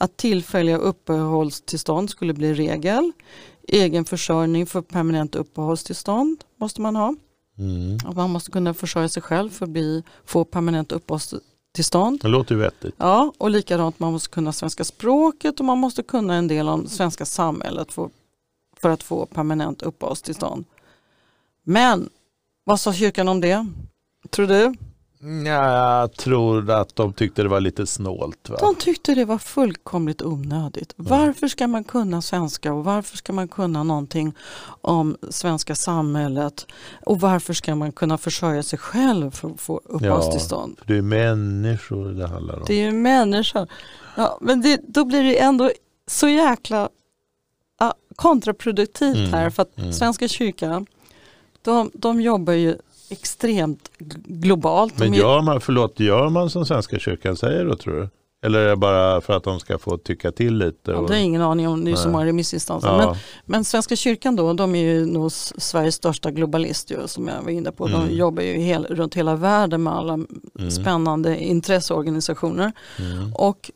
[0.00, 3.12] att tillfälliga uppehållstillstånd skulle bli regel.
[3.68, 7.14] Egen försörjning för permanent uppehållstillstånd måste man ha.
[7.58, 7.98] Mm.
[8.16, 12.20] Man måste kunna försörja sig själv för att bli, få permanent uppehållstillstånd.
[12.22, 12.94] Det låter ju vettigt.
[12.98, 16.86] Ja, och likadant man måste kunna svenska språket och man måste kunna en del om
[16.88, 18.10] svenska samhället för,
[18.76, 20.64] för att få permanent uppehållstillstånd.
[21.62, 22.08] Men
[22.64, 23.66] vad sa kyrkan om det?
[24.30, 24.74] Tror du?
[25.22, 28.48] Ja, jag tror att de tyckte det var lite snålt.
[28.48, 28.56] Va?
[28.60, 30.92] De tyckte det var fullkomligt onödigt.
[30.96, 34.34] Varför ska man kunna svenska och varför ska man kunna någonting
[34.80, 36.66] om svenska samhället
[37.06, 40.78] och varför ska man kunna försörja sig själv för att få uppehållstillstånd?
[40.78, 42.64] För det är människor det handlar om.
[42.66, 43.68] Det är ju människor.
[44.16, 45.70] Ja, men det, då blir det ändå
[46.06, 46.88] så jäkla
[47.78, 49.92] ja, kontraproduktivt Mm, här för att mm.
[49.92, 50.86] Svenska kyrkan
[51.62, 52.76] de, de jobbar ju
[53.10, 53.90] extremt
[54.24, 54.98] globalt.
[54.98, 58.08] Men gör man, förlåt, gör man som Svenska kyrkan säger då tror du?
[58.42, 60.90] Eller är det bara för att de ska få tycka till lite?
[60.90, 62.12] Ja, och- det är ingen aning om, det är så Nej.
[62.12, 62.88] många remissinstanser.
[62.88, 62.96] Ja.
[62.96, 67.42] Men, men Svenska kyrkan då, de är ju nog Sveriges största globalist ju, som jag
[67.42, 67.86] var inne på.
[67.86, 68.00] Mm.
[68.08, 70.70] De jobbar ju hel, runt hela världen med alla Mm.
[70.70, 72.72] spännande intresseorganisationer.
[72.98, 73.34] Mm.
[73.34, 73.70] Och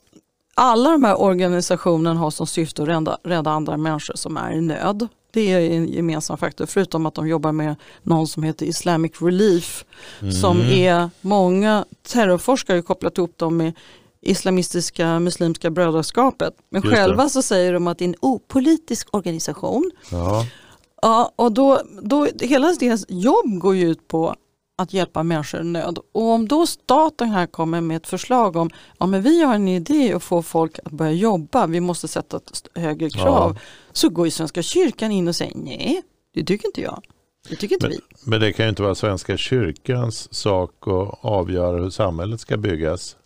[0.54, 4.60] alla de här organisationerna har som syfte att rädda, rädda andra människor som är i
[4.60, 5.08] nöd.
[5.32, 9.84] Det är en gemensam faktor, förutom att de jobbar med någon som heter Islamic Relief,
[10.42, 10.70] som Mm.
[10.72, 13.72] är många terrorforskare kopplat ihop dem med
[14.20, 16.54] Islamistiska Muslimska brödraskapet.
[16.70, 16.96] Men Just det.
[17.00, 19.90] själva så säger de att det är en opolitisk organisation.
[20.10, 20.46] Ja.
[21.02, 24.34] Ja, och då, då, hela deras jobb går ju ut på
[24.76, 25.98] att hjälpa människor i nöd.
[26.12, 29.68] Och om då staten här kommer med ett förslag om ja, men vi har en
[29.68, 32.40] idé att få folk att börja jobba, vi måste sätta
[32.74, 33.58] högre krav.
[33.92, 36.02] Så går ju Svenska kyrkan in och säger nej,
[36.34, 37.02] det tycker inte jag.
[37.48, 38.30] Det tycker inte Men, vi.
[38.30, 43.16] men det kan ju inte vara Svenska kyrkans sak att avgöra hur samhället ska byggas.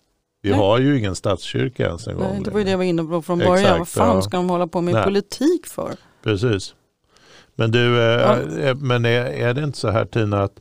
[0.43, 0.59] Vi Nej.
[0.59, 2.33] har ju ingen statskyrka ens en gång.
[2.33, 3.53] Nej, det var ju det jag var inne på från början.
[3.55, 4.23] Vad Exakt, fan ja.
[4.23, 5.05] ska de hålla på med Nej.
[5.05, 5.97] politik för?
[6.23, 6.75] Precis.
[7.55, 10.53] Men du, eh, eh, men är, är det inte så här Tina att,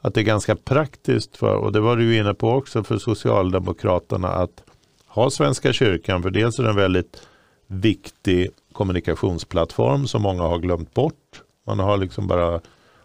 [0.00, 4.28] att det är ganska praktiskt för, och det var du inne på också för Socialdemokraterna
[4.28, 4.62] att
[5.06, 7.22] ha Svenska kyrkan, för dels är den väldigt
[7.66, 11.42] viktig kommunikationsplattform som många har glömt bort.
[11.66, 12.60] Man har liksom bara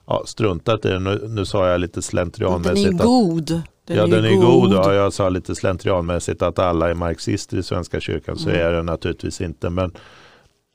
[0.05, 1.03] ja, struntat i den.
[1.03, 2.89] Nu, nu sa jag lite slentrianmässigt.
[2.89, 3.61] Den är god.
[3.85, 4.41] Den ja, är den är god.
[4.41, 4.73] god.
[4.73, 8.37] Ja, jag sa lite slentrianmässigt att alla är marxister i Svenska kyrkan.
[8.37, 8.61] Så mm.
[8.61, 9.69] är det naturligtvis inte.
[9.69, 9.91] Men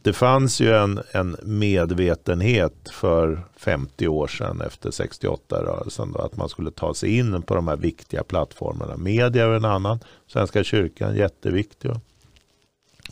[0.02, 6.70] det fanns ju en, en medvetenhet för 50 år sedan efter 68-rörelsen att man skulle
[6.70, 8.96] ta sig in på de här viktiga plattformarna.
[8.96, 11.90] Media är en annan, Svenska kyrkan jätteviktig.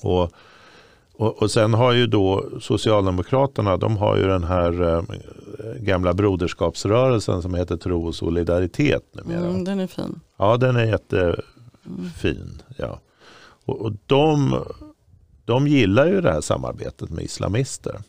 [0.00, 0.32] Och,
[1.16, 5.02] och, och sen har ju då Socialdemokraterna, de har ju den här eh,
[5.80, 9.46] gamla broderskapsrörelsen som heter Tro och solidaritet numera.
[9.46, 10.20] Mm, den är fin.
[10.36, 12.62] Ja, den är jättefin.
[12.76, 13.00] Ja.
[13.64, 14.64] Och, och de
[15.46, 18.00] de gillar ju det här samarbetet med islamister.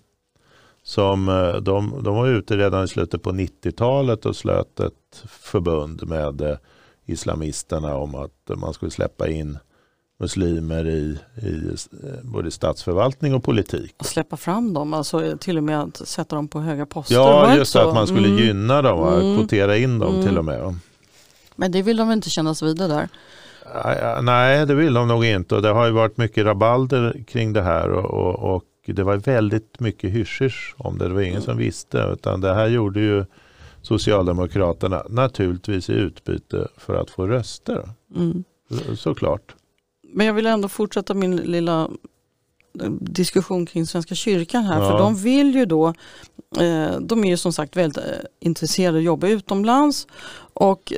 [0.83, 6.07] Som, eh, de, de var ute redan i slutet på 90-talet och slöt ett förbund
[6.07, 6.57] med eh,
[7.05, 9.57] islamisterna om att man skulle släppa in
[10.19, 11.71] muslimer i, i
[12.03, 13.95] eh, både statsförvaltning och politik.
[13.97, 17.15] Och släppa fram dem, alltså till och med att sätta dem på höga poster?
[17.15, 17.79] Ja, just så?
[17.79, 18.39] att man skulle mm.
[18.39, 19.37] gynna dem, mm.
[19.37, 20.25] kvotera in dem mm.
[20.25, 20.75] till och med.
[21.55, 23.09] Men det vill de inte kännas vidare där?
[24.21, 25.55] Nej, det vill de nog inte.
[25.55, 27.89] Och det har ju varit mycket rabalder kring det här.
[27.89, 31.07] Och, och, och det var väldigt mycket hysch om det.
[31.07, 32.09] Det var ingen som visste.
[32.13, 33.25] Utan det här gjorde ju
[33.81, 37.89] Socialdemokraterna naturligtvis i utbyte för att få röster.
[38.15, 38.43] Mm.
[38.97, 39.55] Såklart.
[40.13, 41.89] Men jag vill ändå fortsätta min lilla
[42.81, 44.81] eh, diskussion kring Svenska kyrkan här.
[44.81, 44.91] Ja.
[44.91, 45.87] För de vill ju då,
[46.57, 48.03] eh, de är ju som sagt väldigt eh,
[48.39, 50.07] intresserade av att jobba utomlands.
[50.53, 50.93] Och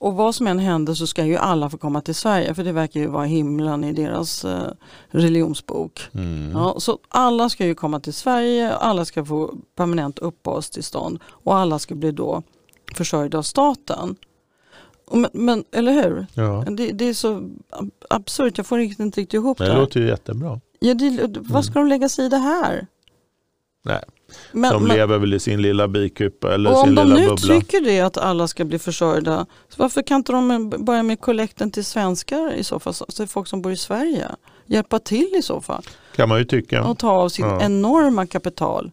[0.00, 2.72] och vad som än händer så ska ju alla få komma till Sverige för det
[2.72, 4.70] verkar ju vara himlen i deras eh,
[5.08, 6.00] religionsbok.
[6.12, 6.50] Mm.
[6.52, 11.78] Ja, så alla ska ju komma till Sverige, alla ska få permanent uppehållstillstånd och alla
[11.78, 12.42] ska bli då
[12.94, 14.16] försörjda av staten.
[15.12, 16.26] Men, men eller hur?
[16.34, 16.64] Ja.
[16.70, 17.50] Det, det, är så
[18.10, 19.64] absurt, jag får inte riktigt ihop det.
[19.64, 20.60] Det låter ju jättebra.
[20.78, 21.88] Ja, det, vad ska mm.
[21.88, 22.86] de lägga sig i det här?
[23.82, 24.02] Nej.
[24.52, 27.30] Men, de men, lever väl i sin lilla bikupa eller sin lilla bubbla.
[27.30, 31.02] Om de nu tycker det att alla ska bli försörjda, varför kan inte de börja
[31.02, 34.28] med kollekten till svenskar i så fall, så folk som bor i Sverige?
[34.66, 35.82] Hjälpa till i så fall.
[36.16, 36.84] Kan man ju tycka.
[36.84, 37.62] Och ta av sitt ja.
[37.62, 38.90] enorma kapital.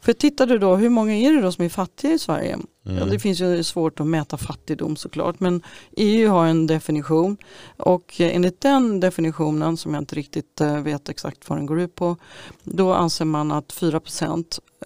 [0.00, 2.58] För tittar du då, hur många är det då som är fattiga i Sverige?
[2.88, 2.98] Mm.
[2.98, 5.62] Ja, det finns ju svårt att mäta fattigdom såklart men
[5.96, 7.36] EU har en definition
[7.76, 11.94] och enligt den definitionen som jag inte riktigt eh, vet exakt vad den går ut
[11.94, 12.16] på
[12.62, 14.00] då anser man att 4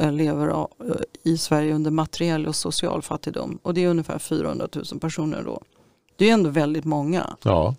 [0.00, 0.66] eh, lever eh,
[1.22, 5.62] i Sverige under materiell och social fattigdom och det är ungefär 400 000 personer då.
[6.16, 7.36] Det är ändå väldigt många.
[7.42, 7.74] Ja.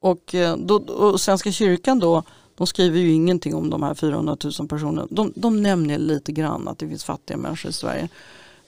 [0.00, 2.22] Och, då, och Svenska kyrkan då
[2.56, 5.06] de skriver ju ingenting om de här 400 000 personerna.
[5.10, 8.08] De, de nämner lite grann att det finns fattiga människor i Sverige.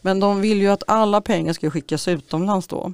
[0.01, 2.93] Men de vill ju att alla pengar ska skickas utomlands då.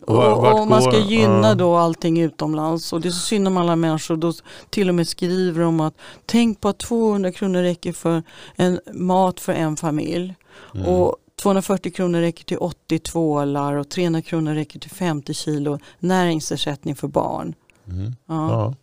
[0.00, 3.76] Och, och man ska gynna då allting utomlands och det är så synd om alla
[3.76, 4.16] människor.
[4.16, 4.32] Då
[4.70, 5.94] till och med skriver de att
[6.26, 8.22] tänk på att 200 kronor räcker för
[8.56, 10.34] en mat för en familj.
[10.74, 10.86] Mm.
[10.86, 16.96] Och 240 kronor räcker till 80 tvålar och 300 kronor räcker till 50 kilo näringsersättning
[16.96, 17.54] för barn.
[17.88, 18.14] Mm.
[18.26, 18.50] Ja.
[18.50, 18.74] ja.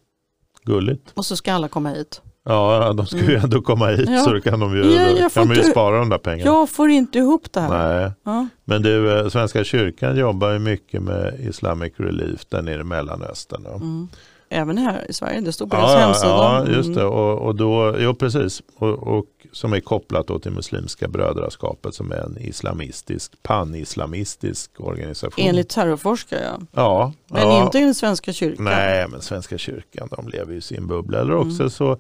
[0.68, 1.12] Gulligt.
[1.14, 2.22] Och så ska alla komma hit.
[2.50, 3.44] Ja, de ska ju mm.
[3.44, 4.24] ändå komma hit ja.
[4.24, 6.52] så då kan de ju, ja, kan de ju spara de där pengarna.
[6.52, 8.00] Jag får inte ihop det här.
[8.00, 8.12] Nej.
[8.24, 8.48] Ja.
[8.66, 13.66] Men du, eh, Svenska kyrkan jobbar ju mycket med Islamic Relief där nere i Mellanöstern.
[13.66, 14.08] Mm.
[14.50, 16.30] Även här i Sverige, det står på deras hemsida.
[16.30, 17.02] Ja, just det.
[17.02, 17.14] Mm.
[17.14, 18.62] Och, och då, jo, precis.
[18.76, 25.46] Och, och som är kopplat då till Muslimska brödraskapet som är en islamistisk, pan-islamistisk organisation.
[25.46, 26.60] Enligt terrorforskare ja.
[26.72, 27.64] ja men ja.
[27.64, 28.66] inte enligt Svenska kyrkan.
[28.66, 31.20] Nej, men Svenska kyrkan de lever i sin bubbla.
[31.20, 31.70] Eller också mm.
[31.70, 31.98] så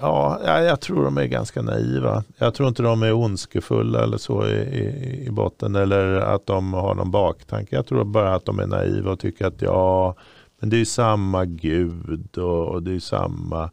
[0.00, 2.24] Ja, jag tror de är ganska naiva.
[2.38, 6.72] Jag tror inte de är ondskefulla eller så i, i, i botten eller att de
[6.72, 7.76] har någon baktanke.
[7.76, 10.14] Jag tror bara att de är naiva och tycker att ja,
[10.60, 13.70] men det är samma gud och, och det är samma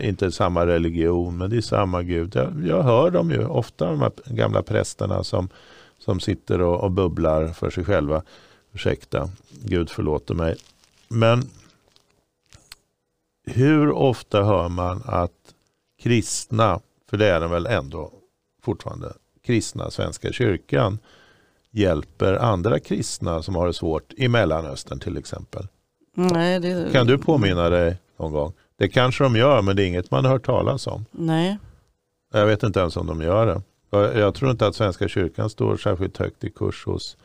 [0.00, 2.34] inte samma religion, men det är samma Gud.
[2.34, 5.48] Jag, jag hör dem ju ofta, de här gamla prästerna som,
[5.98, 8.22] som sitter och, och bubblar för sig själva.
[8.72, 10.56] Ursäkta, Gud förlåter mig.
[11.08, 11.42] Men
[13.46, 15.54] hur ofta hör man att
[16.02, 18.12] kristna, för det är de väl ändå
[18.62, 20.98] fortfarande, kristna Svenska kyrkan
[21.70, 25.66] hjälper andra kristna som har det svårt i Mellanöstern till exempel.
[26.16, 26.92] Nej, det...
[26.92, 28.52] Kan du påminna dig någon gång?
[28.78, 31.04] Det kanske de gör, men det är inget man har hört talas om.
[31.10, 31.58] Nej.
[32.32, 33.62] Jag vet inte ens om de gör det.
[34.20, 37.16] Jag tror inte att Svenska kyrkan står särskilt högt i kurs hos,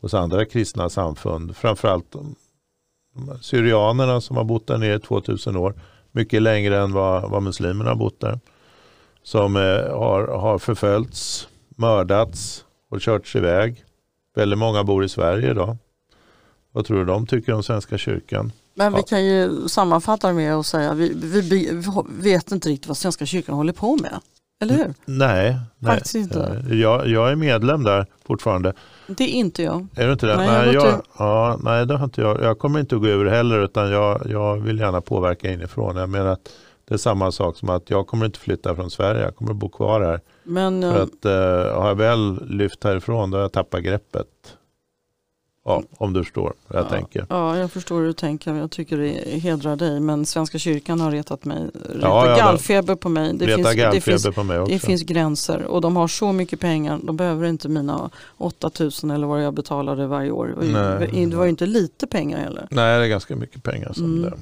[0.00, 1.56] hos andra kristna samfund.
[1.56, 2.34] Framförallt de,
[3.14, 5.74] de syrianerna som har bott där nere i 2000 år.
[6.12, 8.40] Mycket längre än vad, vad muslimerna har bott där.
[9.22, 9.62] Som eh,
[9.98, 13.84] har, har förföljts, mördats och körts iväg.
[14.34, 15.76] Väldigt många bor i Sverige idag.
[16.74, 18.52] Vad tror du de tycker om Svenska kyrkan?
[18.74, 22.88] Men vi kan ju sammanfatta med att säga att vi, vi, vi vet inte riktigt
[22.88, 24.20] vad Svenska kyrkan håller på med.
[24.62, 24.94] Eller hur?
[25.04, 26.02] Nej, nej.
[26.14, 26.62] Inte.
[26.70, 28.72] Eh, Jag, jag är medlem där fortfarande.
[29.06, 29.86] Det är inte jag.
[29.94, 30.36] Är du inte det?
[30.36, 32.42] Nej, jag gått jag, ja, nej, det har inte jag.
[32.42, 35.96] Jag kommer inte att gå över heller utan jag, jag vill gärna påverka inifrån.
[35.96, 36.50] Jag menar att
[36.88, 39.22] det är samma sak som att jag kommer inte flytta från Sverige.
[39.22, 40.20] Jag kommer att bo kvar här.
[40.44, 44.26] Men För eh, att eh, har jag väl lyft härifrån då har jag tappat greppet.
[45.66, 47.26] Ja, om du förstår vad jag ja, tänker.
[47.28, 48.54] Ja, jag förstår hur du tänker.
[48.54, 50.00] Jag tycker det hedrar dig.
[50.00, 51.62] Men Svenska kyrkan har retat mig.
[51.62, 53.32] Retat Ja, ja, gallfeber på mig.
[53.34, 54.72] Det finns, det, finns, på mig också.
[54.72, 57.00] det finns gränser och de har så mycket pengar.
[57.02, 60.46] De behöver inte mina 8000 eller vad jag betalade varje år.
[60.46, 60.72] Det var ju-
[61.12, 61.26] Nej.
[61.26, 62.66] Det var ju inte lite pengar heller.
[62.70, 64.22] Nej, det är ganska mycket pengar som Mm.
[64.22, 64.32] det.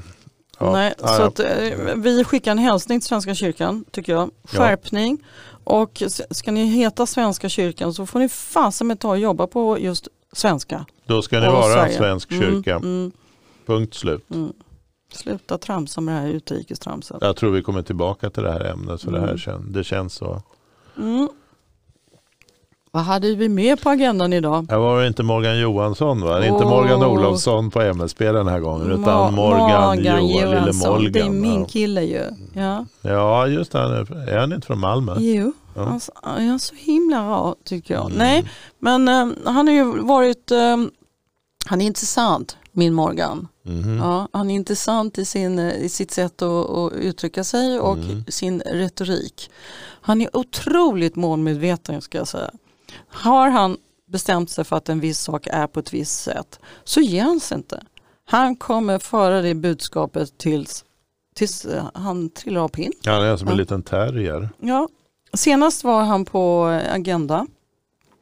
[0.58, 1.26] Ja, Nej, ja, så ja.
[1.26, 4.30] att, eh, vi skickar en hälsning till Svenska kyrkan tycker jag.
[4.44, 5.18] Skärpning.
[5.64, 9.78] Och ska ni heta Svenska kyrkan så får ni fasen med ta och jobba på
[9.78, 10.86] just svenska.
[11.06, 11.98] Då ska ni och vara en Sverige.
[11.98, 12.74] svensk Mm, kyrka.
[12.76, 13.12] Mm,
[13.66, 14.30] Punkt slut.
[14.30, 14.52] mm.
[15.12, 17.16] Sluta tramsa med det här utrikestramset.
[17.20, 19.38] Jag tror vi kommer tillbaka till det här ämnet för det, här Mm.
[19.38, 20.42] kän, det känns så.
[20.98, 21.28] Mm.
[22.94, 24.66] Vad hade vi med på agendan idag?
[24.70, 26.38] Här var det inte Morgan Johansson va?
[26.46, 26.70] Inte Åh.
[26.70, 30.92] Morgan Olofsson på MSB den här gången Ma- utan Morgan, Johan, Johansson.
[30.92, 31.12] Morgan.
[31.12, 32.22] Det är min kille ju.
[32.54, 32.86] Ja.
[33.02, 35.16] Ja just det, är han inte från Malmö?
[35.18, 35.86] Jo, Ja.
[35.86, 38.06] alltså, han är så himla rar tycker jag.
[38.06, 38.18] Mm.
[38.18, 40.76] Nej, men eh, han har ju varit, eh,
[41.66, 43.48] han är intressant, min Morgan.
[43.64, 43.96] Mhm.
[43.98, 47.96] Ja, han är intressant i, sin, eh, i sitt sätt att, att uttrycka sig och
[47.96, 48.24] Mm.
[48.28, 49.50] sin retorik.
[50.02, 52.50] Han är otroligt målmedveten ska jag säga.
[53.08, 53.76] Har han
[54.08, 57.40] bestämt sig för att en viss sak är på ett visst sätt så ger han
[57.40, 57.82] sig inte.
[58.24, 60.84] Han kommer föra det budskapet tills,
[61.34, 62.92] tills eh, han trillar av pinn.
[63.04, 63.58] Han är som en Ja.
[63.58, 64.48] liten terrier.
[64.60, 64.88] Ja.
[65.34, 67.46] Senast var han på Agenda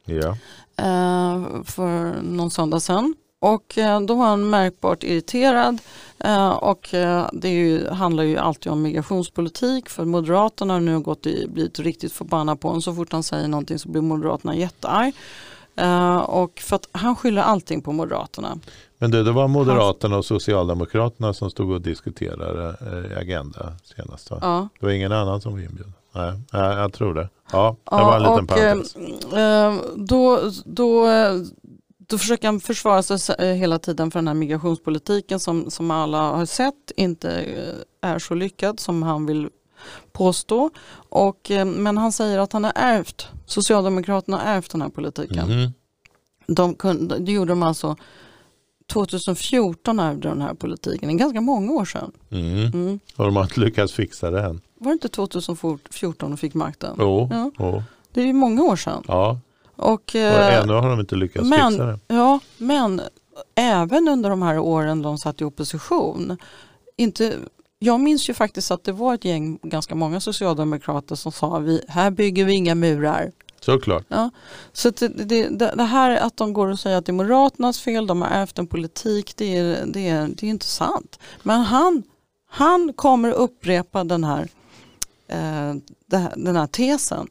[0.05, 0.29] Ja.
[0.77, 3.15] eh, för någon söndag sedan.
[3.39, 5.81] Och eh, då var han märkbart irriterad.
[6.19, 6.89] Eh, och
[7.33, 9.89] det ju, handlar ju alltid om migrationspolitik.
[9.89, 12.81] För Moderaterna har nu gått i, blivit riktigt förbannade på honom.
[12.81, 15.13] Så fort han säger någonting så blir Moderaterna jättearg.
[16.25, 18.57] Och för att han skyller allting på Moderaterna.
[18.97, 22.75] Men du, det var Moderaterna och Socialdemokraterna som stod och diskuterade
[23.17, 24.37] Agenda senast va?
[24.41, 24.67] Ja.
[24.79, 25.93] Det var ingen annan som var inbjuden?
[26.11, 27.29] Nej, jag tror det.
[27.51, 28.95] Ja, det var en liten och, eh, parentes.
[29.33, 31.07] eh, då, då,
[31.97, 36.17] då försöker han försvara sig eh, hela tiden för den här migrationspolitiken som, som alla
[36.17, 37.45] har sett inte
[38.01, 39.49] är så lyckad som han vill
[40.11, 40.69] påstå.
[41.09, 45.47] Och, men han säger att han har ärvt, Socialdemokraterna har ärvt den här politiken.
[45.47, 45.73] Mhm.
[46.47, 47.95] De kunde, det gjorde de alltså
[48.93, 52.11] 2014 ärvde den här politiken, det är ganska många år sedan.
[52.31, 52.65] Mm.
[52.73, 52.99] Mm.
[53.15, 54.61] Och de har inte lyckats fixa det än.
[54.79, 56.95] Var det inte 2014 de fick makten?
[56.99, 57.51] Jo, Ja.
[57.59, 57.83] jo.
[58.13, 59.03] Det är ju många år sedan.
[59.07, 59.39] ja.
[59.75, 61.99] Och, Och eh, ännu har de inte lyckats men- fixa det.
[62.07, 63.01] Ja, men
[63.55, 66.37] även under de här åren de satt i opposition.
[66.97, 67.33] Inte,
[67.79, 71.81] jag minns ju faktiskt att det var ett gäng, ganska många socialdemokrater som sa vi,
[71.87, 73.31] här bygger vi inga murar.
[73.65, 74.05] Såklart.
[74.07, 74.29] Ja.
[74.73, 78.07] Så det, det, det här att de går och säger att det är Moderaternas fel,
[78.07, 81.19] de har ärvt en politik, det är, det är, det är inte sant.
[81.43, 82.03] Men han,
[82.49, 84.47] han kommer upprepa den här,
[85.27, 85.75] eh,
[86.35, 87.27] den här tesen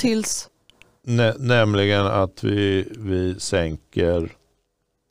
[0.00, 0.48] tills
[1.06, 4.32] Nä, nämligen att vi, vi sänker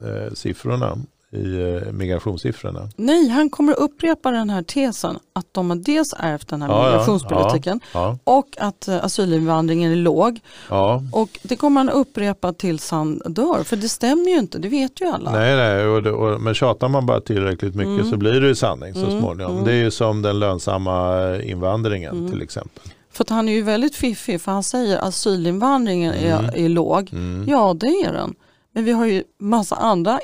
[0.03, 0.97] eh, siffrorna
[1.33, 2.89] i eh, migrationssiffrorna.
[2.95, 6.83] Nej, han kommer upprepa den här tesen att de har dels ärvt den här Ja,
[6.85, 10.39] ja, migrationspolitiken Ja, och att eh, asylinvandringen är låg.
[10.69, 11.03] ja.
[11.11, 15.01] Och det kommer han upprepa tills han dör, för det stämmer ju inte, det vet
[15.01, 15.31] ju alla.
[15.31, 18.09] Nej, nej och det, och, men tjatar man bara tillräckligt mycket Mm.
[18.11, 19.51] så blir det ju sanning så Mm, småningom.
[19.51, 19.63] mm.
[19.65, 22.31] Det är ju som den lönsamma eh, invandringen Mm.
[22.31, 22.83] till exempel.
[23.11, 26.45] För att han är ju väldigt fiffig, för han säger att asylinvandringen Mm.
[26.45, 27.09] är, är låg.
[27.13, 27.45] Mm.
[27.49, 28.33] Ja, det är den.
[28.75, 30.19] Men vi har ju massa andra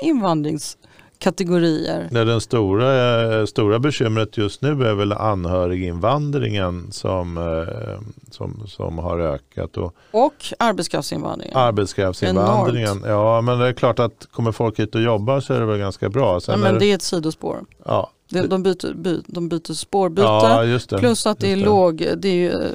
[1.26, 2.08] invandringskategorier.
[2.10, 8.00] Nej, den stora, eh, stora bekymret just nu är väl anhöriginvandringen som, eh,
[8.30, 9.76] som, som har ökat.
[9.76, 11.56] Och Och arbetskraftsinvandringen.
[11.56, 13.04] arbetskraftsinvandringen.
[13.06, 15.78] Ja, men det är klart att kommer folk hit och jobbar så är det väl
[15.78, 16.32] ganska bra.
[16.34, 17.58] ja, Sen men är det är ett sidospår.
[17.84, 20.22] ja, De, de, byter, by, de byter spårbyte.
[20.26, 20.98] ja, det.
[20.98, 22.68] Plus att det är just låg, det är ju, eh,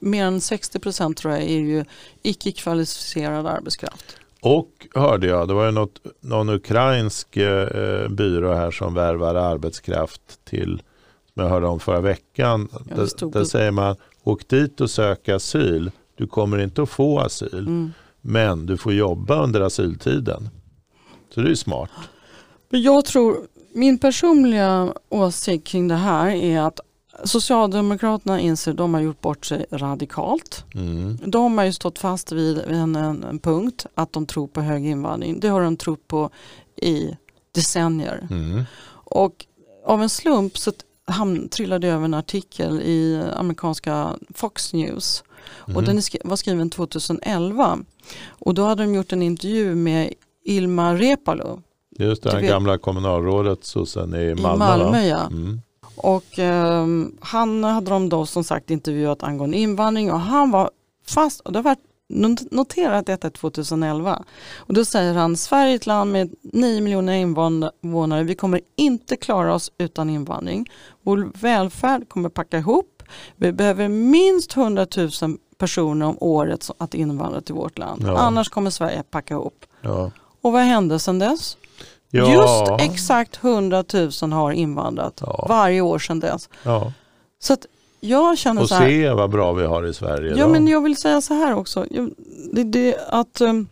[0.00, 1.84] mer än 60 procent tror jag är ju
[2.22, 4.04] icke kvalificerad arbetskraft.
[4.42, 10.44] Och hörde jag, det var ju något, någon ukrainsk eh, byrå här som värvar arbetskraft
[10.44, 10.82] till,
[11.34, 12.68] som jag hörde om förra veckan.
[12.72, 15.90] Ja, där, där säger man, åk dit och sök asyl.
[16.16, 17.92] Du kommer inte att få asyl, Mm.
[18.20, 20.48] men du får jobba under asyltiden.
[21.34, 21.90] Så det är ju smart.
[22.70, 23.36] Men jag tror,
[23.74, 26.80] min personliga åsikt kring det här är att
[27.24, 30.64] Socialdemokraterna inser att de har gjort bort sig radikalt.
[30.74, 31.18] Mm.
[31.26, 34.86] De har ju stått fast vid en, en, en punkt att de tror på hög
[34.86, 35.40] invandring.
[35.40, 36.30] Det har de trott på
[36.76, 37.16] i
[37.54, 38.26] decennier.
[38.30, 38.64] Mm.
[38.90, 39.46] Och
[39.86, 40.72] av en slump så
[41.04, 45.24] han trillade över en artikel i amerikanska Fox News.
[45.58, 45.84] Och Mhm.
[45.84, 47.78] den var skriven 2011.
[48.28, 50.12] Och då hade de gjort en intervju med
[50.44, 51.56] Ilma Reepalu
[51.98, 54.58] Just det, gamla kommunalrådet sossen i i Malmö.
[54.66, 54.90] Malmö.
[54.90, 55.02] va?
[55.04, 55.26] ja.
[55.26, 55.60] Mm.
[55.98, 60.70] Och ehm, han hade de då som sagt intervjuat angående invandring och han var
[61.06, 61.62] fast, och det
[62.08, 64.24] not- noterat detta är 2011.
[64.56, 69.16] Och då säger han, Sverige är ett land med 9 miljoner invånare, vi kommer inte
[69.16, 70.70] klara oss utan invandring.
[71.02, 73.02] Vår välfärd kommer packa ihop,
[73.36, 75.10] vi behöver minst 100 000
[75.58, 78.02] personer om året att invandra till vårt land.
[78.06, 78.18] Ja.
[78.18, 79.64] Annars kommer Sverige packa ihop.
[79.80, 80.10] Ja.
[80.40, 81.56] Och vad hände sedan dess?
[82.10, 82.32] Ja.
[82.32, 83.84] Just exakt 100
[84.22, 85.46] 000 har invandrat Ja.
[85.48, 86.48] varje år sedan dess.
[86.62, 86.92] ja.
[87.40, 87.66] Så att
[88.00, 88.88] jag känner Och så här.
[88.88, 90.50] se vad bra vi har i Sverige Ja idag.
[90.50, 91.86] men jag vill säga så här också.
[92.52, 93.68] Det, det, att, um,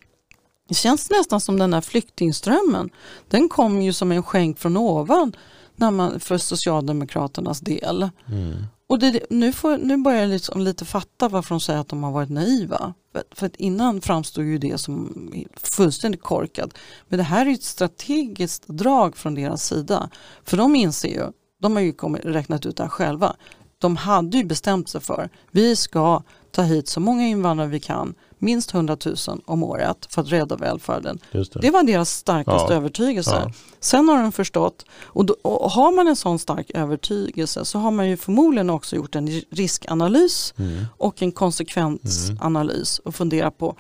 [0.69, 2.91] det känns nästan som den här flyktingströmmen.
[3.29, 5.33] Den kom ju som en skänk från ovan
[5.77, 8.09] när man, för Socialdemokraternas del.
[8.29, 8.55] Mm.
[8.89, 12.03] Och det, nu, får, nu börjar jag liksom lite fatta varför de säger att de
[12.03, 12.95] har varit naiva.
[13.13, 16.71] För, för att innan framstod ju det som fullständigt korkat.
[17.09, 20.11] Men det här är ett strategiskt drag från deras sida.
[20.45, 21.33] För de inser ju,
[21.63, 23.37] de har ju kommit, räknat ut det här själva.
[23.79, 28.15] De hade ju bestämt sig för, vi ska ta hit så många invandrare vi kan,
[28.39, 31.19] minst 100 000 om året för att rädda välfärden.
[31.33, 31.53] Det.
[31.61, 32.77] Det var deras starkaste Ja.
[32.77, 33.43] övertygelse.
[33.47, 33.53] Ja.
[33.81, 37.91] Sen har de förstått, och, då, och har man en sån stark övertygelse så har
[37.91, 40.85] man ju förmodligen också gjort en riskanalys Mm.
[40.99, 43.77] och en konsekvensanalys och fundera på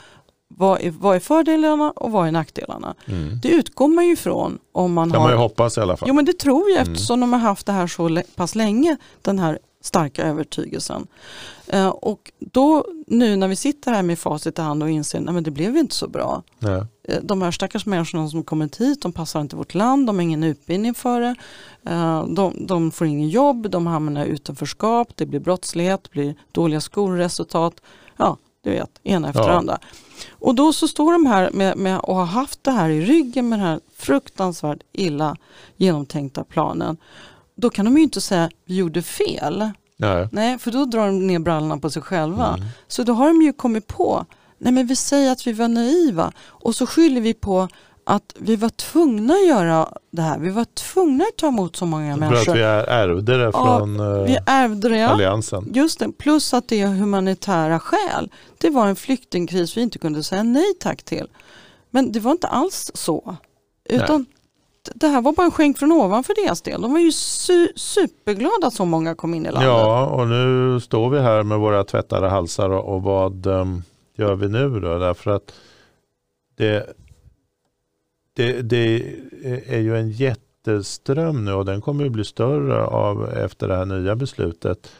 [0.48, 2.94] vad är, vad är fördelarna och vad är nackdelarna.
[3.06, 3.38] Mm.
[3.42, 5.28] Det utgår man ju från om man kan har...
[5.28, 6.08] man ju hoppas i alla fall.
[6.08, 6.92] Jo men det tror jag Mm.
[6.92, 11.06] eftersom de har haft det här så pass länge, den här starka övertygelsen.
[11.68, 15.44] Eh, och då nu när vi sitter här med facit i hand och inser att
[15.44, 16.42] det blev inte så bra.
[16.58, 16.84] Nej.
[17.08, 20.22] Eh, De här stackars människorna som kommit hit, de passar inte vårt land, de har
[20.22, 21.34] ingen utbildning för det.
[21.86, 26.34] Eh, De, de får ingen jobb, de hamnar i utanförskap, det blir brottslighet, det blir
[26.52, 27.80] dåliga skolresultat.
[28.16, 29.52] Ja, du vet, ena efter Ja.
[29.52, 29.78] andra.
[30.30, 33.48] Och då så står de här med, med och har haft det här i ryggen
[33.48, 35.36] med den här fruktansvärt illa
[35.76, 36.96] genomtänkta planen.
[37.54, 39.70] Då kan de ju inte säga vi gjorde fel.
[39.96, 40.28] Nej.
[40.32, 42.48] Nej, för då drar de ner brallorna på sig själva.
[42.48, 42.66] Mm.
[42.88, 44.26] Så då har de ju kommit på,
[44.58, 47.68] nej men vi säger att vi var naiva och så skyller vi på
[48.04, 50.38] att vi var tvungna att göra det här.
[50.38, 52.54] Vi var tvungna att ta emot så många För att människor.
[52.54, 55.08] vi är ärvde det Ja, från Vi eh, ärvde det, ja.
[55.08, 55.72] alliansen.
[55.74, 58.30] Just det, plus att det är humanitära skäl.
[58.58, 61.28] Det var en flyktingkris vi inte kunde säga nej tack till.
[61.90, 63.36] Men det var inte alls så.
[63.88, 64.26] Utan
[64.94, 66.82] det här var bara en skänk från ovan för deras del.
[66.82, 69.64] De var ju su- superglada att så många kom in i landet.
[69.64, 73.82] Ja, och nu står vi här med våra tvättade halsar och, och vad um,
[74.16, 74.98] gör vi nu då?
[74.98, 75.54] Därför att
[76.56, 76.96] det,
[78.36, 79.14] det, det
[79.66, 83.84] är ju en jätteström nu och den kommer ju bli större av, efter det här
[83.84, 84.90] nya beslutet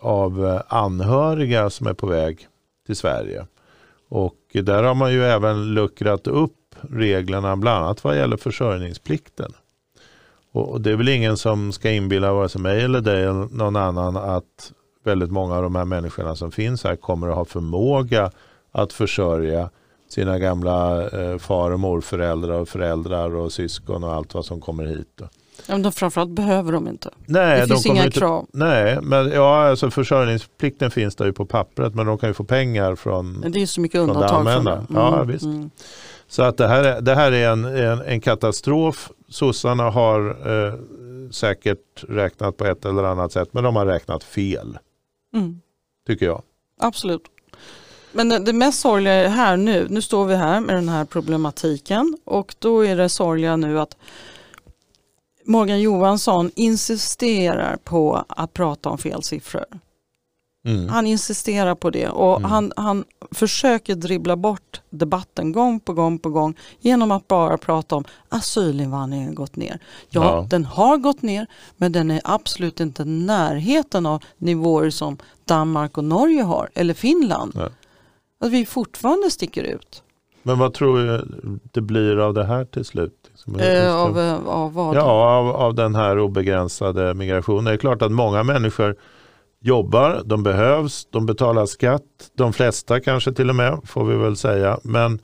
[0.00, 2.48] av eh, anhöriga som är på väg
[2.86, 3.46] till Sverige.
[4.08, 6.56] Och där har man ju även luckrat upp
[6.90, 9.52] reglerna bland annat vad gäller försörjningsplikten.
[10.52, 13.76] Och det är väl ingen som ska inbilla vare sig mig eller dig eller någon
[13.76, 14.72] annan att
[15.04, 18.30] väldigt många av de här människorna som finns här kommer att ha förmåga
[18.72, 19.70] att försörja
[20.08, 24.84] sina gamla eh, far och morföräldrar och föräldrar och syskon och allt vad som kommer
[24.84, 25.22] hit.
[25.56, 27.10] Ja, men de framförallt behöver de inte.
[27.26, 28.46] Nej, det de finns kommer inga inte, krav.
[28.52, 32.44] Nej, men ja, alltså försörjningsplikten finns där ju på pappret men de kan ju få
[32.44, 34.86] pengar från Men det är så mycket undantag från det.
[34.94, 35.44] Ja, visst.
[35.44, 35.70] Mm.
[36.28, 39.10] Så att det här är, det här är en, en, en katastrof.
[39.28, 40.74] Sossarna har eh,
[41.30, 44.78] säkert räknat på ett eller annat sätt men de har räknat fel
[45.34, 45.60] Mm.
[46.06, 46.42] tycker jag.
[46.80, 47.22] Absolut.
[48.12, 49.86] Men det, det mest sorgliga är här nu.
[49.90, 53.96] Nu står vi här med den här problematiken och då är det sorgliga nu att
[55.44, 59.64] Morgan Johansson insisterar på att prata om fel siffror.
[60.66, 60.88] Mm.
[60.88, 62.50] Han insisterar på det och Mm.
[62.50, 67.96] han, han försöker dribbla bort debatten gång på gång på gång genom att bara prata
[67.96, 69.78] om asylinvandringen gått ner.
[70.10, 70.46] Ja, Ja.
[70.50, 76.04] den har gått ner men den är absolut inte närheten av nivåer som Danmark och
[76.04, 77.52] Norge har eller Finland.
[77.54, 77.68] Nej.
[78.40, 80.02] Att vi fortfarande sticker ut.
[80.42, 81.24] Men vad tror du
[81.72, 83.12] det blir av det här till slut?
[83.30, 84.96] Liksom, Eh, av, eh, av vad?
[84.96, 87.64] Ja, av, av den här obegränsade migrationen.
[87.64, 88.96] Det är klart att många människor
[89.60, 92.02] jobbar, de behövs, de betalar skatt,
[92.36, 94.78] de flesta kanske till och med får vi väl säga.
[94.82, 95.18] Men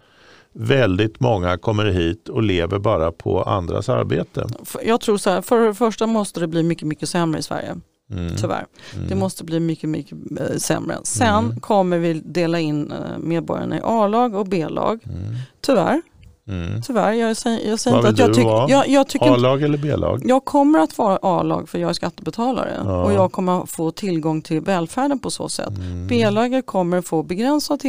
[0.52, 4.46] väldigt många kommer hit och lever bara på andras arbete.
[4.82, 7.76] Jag tror så här, för det första måste det bli mycket, mycket sämre i Sverige.
[8.11, 8.36] Mm.
[8.36, 8.66] Tyvärr.
[8.94, 9.09] Mm.
[9.09, 10.96] Det måste bli mycket, mycket eh, sämre.
[11.02, 11.61] Sen Mm.
[11.61, 15.00] kommer vi dela in eh, medborgarna i A-lag och B-lag.
[15.04, 15.34] Mm.
[15.61, 16.02] Tyvärr.
[16.48, 16.82] Mm.
[16.82, 18.70] Tyvärr, jag säger, jag säger Vad inte att jag tycker...
[18.70, 20.22] Jag, jag, tycker A-lag eller B-lag?
[20.24, 23.04] jag kommer att vara A-lag för jag är skattebetalare Ja.
[23.04, 25.68] och jag kommer att få tillgång till välfärden på så sätt.
[25.78, 26.06] Mm.
[26.06, 27.80] B-laget kommer få begränsad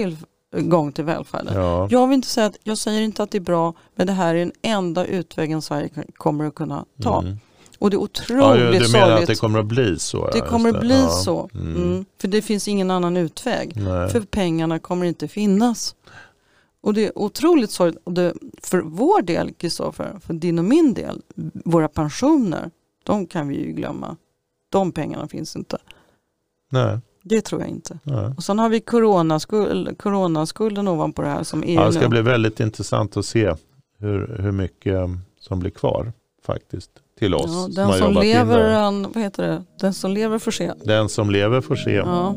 [0.51, 1.53] tillgång till välfärden.
[1.55, 1.87] Ja.
[1.91, 4.35] Jag vill inte säga att, jag säger inte att det är bra, men det här
[4.35, 7.19] är den enda utvägen Sverige kommer att kunna ta.
[7.21, 7.39] Mm.
[7.79, 9.27] Och det är Ja, otroligt du menar att sorgligt.
[9.27, 10.17] det kommer att bli så?
[10.17, 11.09] ja, det kommer att bli Ja.
[11.09, 11.49] så.
[11.53, 11.75] Mm.
[11.75, 12.05] Mm.
[12.21, 13.73] För det finns ingen annan utväg.
[13.75, 14.09] Nej.
[14.09, 15.95] För pengarna kommer inte finnas.
[16.81, 18.01] Och det är otroligt sorgligt.
[18.03, 21.21] Och det, för vår del, Kristoffer, för din och min del,
[21.65, 22.71] våra pensioner,
[23.03, 24.17] de kan vi ju glömma.
[24.69, 25.77] De pengarna finns inte.
[26.71, 26.99] Nej.
[27.23, 27.99] Det tror jag inte.
[28.03, 28.31] Nej.
[28.37, 32.07] Och sen har vi coronaskuld, coronaskulden ovanpå det här som EU Ja, det ska nu.
[32.07, 33.53] bli väldigt intressant att se
[33.97, 35.09] hur, hur mycket
[35.39, 36.13] som blir kvar
[36.45, 39.63] faktiskt till oss Ja, som den som in lever, han, vad heter det?
[39.81, 40.71] Den som lever får se.
[40.83, 41.91] Den som lever får se.
[41.91, 42.35] Ja,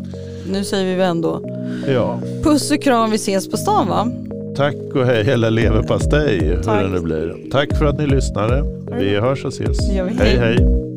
[0.52, 1.42] nu säger vi väl ändå.
[1.88, 2.20] Ja.
[2.42, 4.08] Puss och kram, vi ses på stan va?
[4.56, 7.50] Tack och hej eller leverpastej hur det nu blir.
[7.50, 8.64] Tack för att ni lyssnade.
[8.98, 9.90] Vi hörs och ses.
[9.90, 10.38] Hej.
[10.38, 10.91] hej.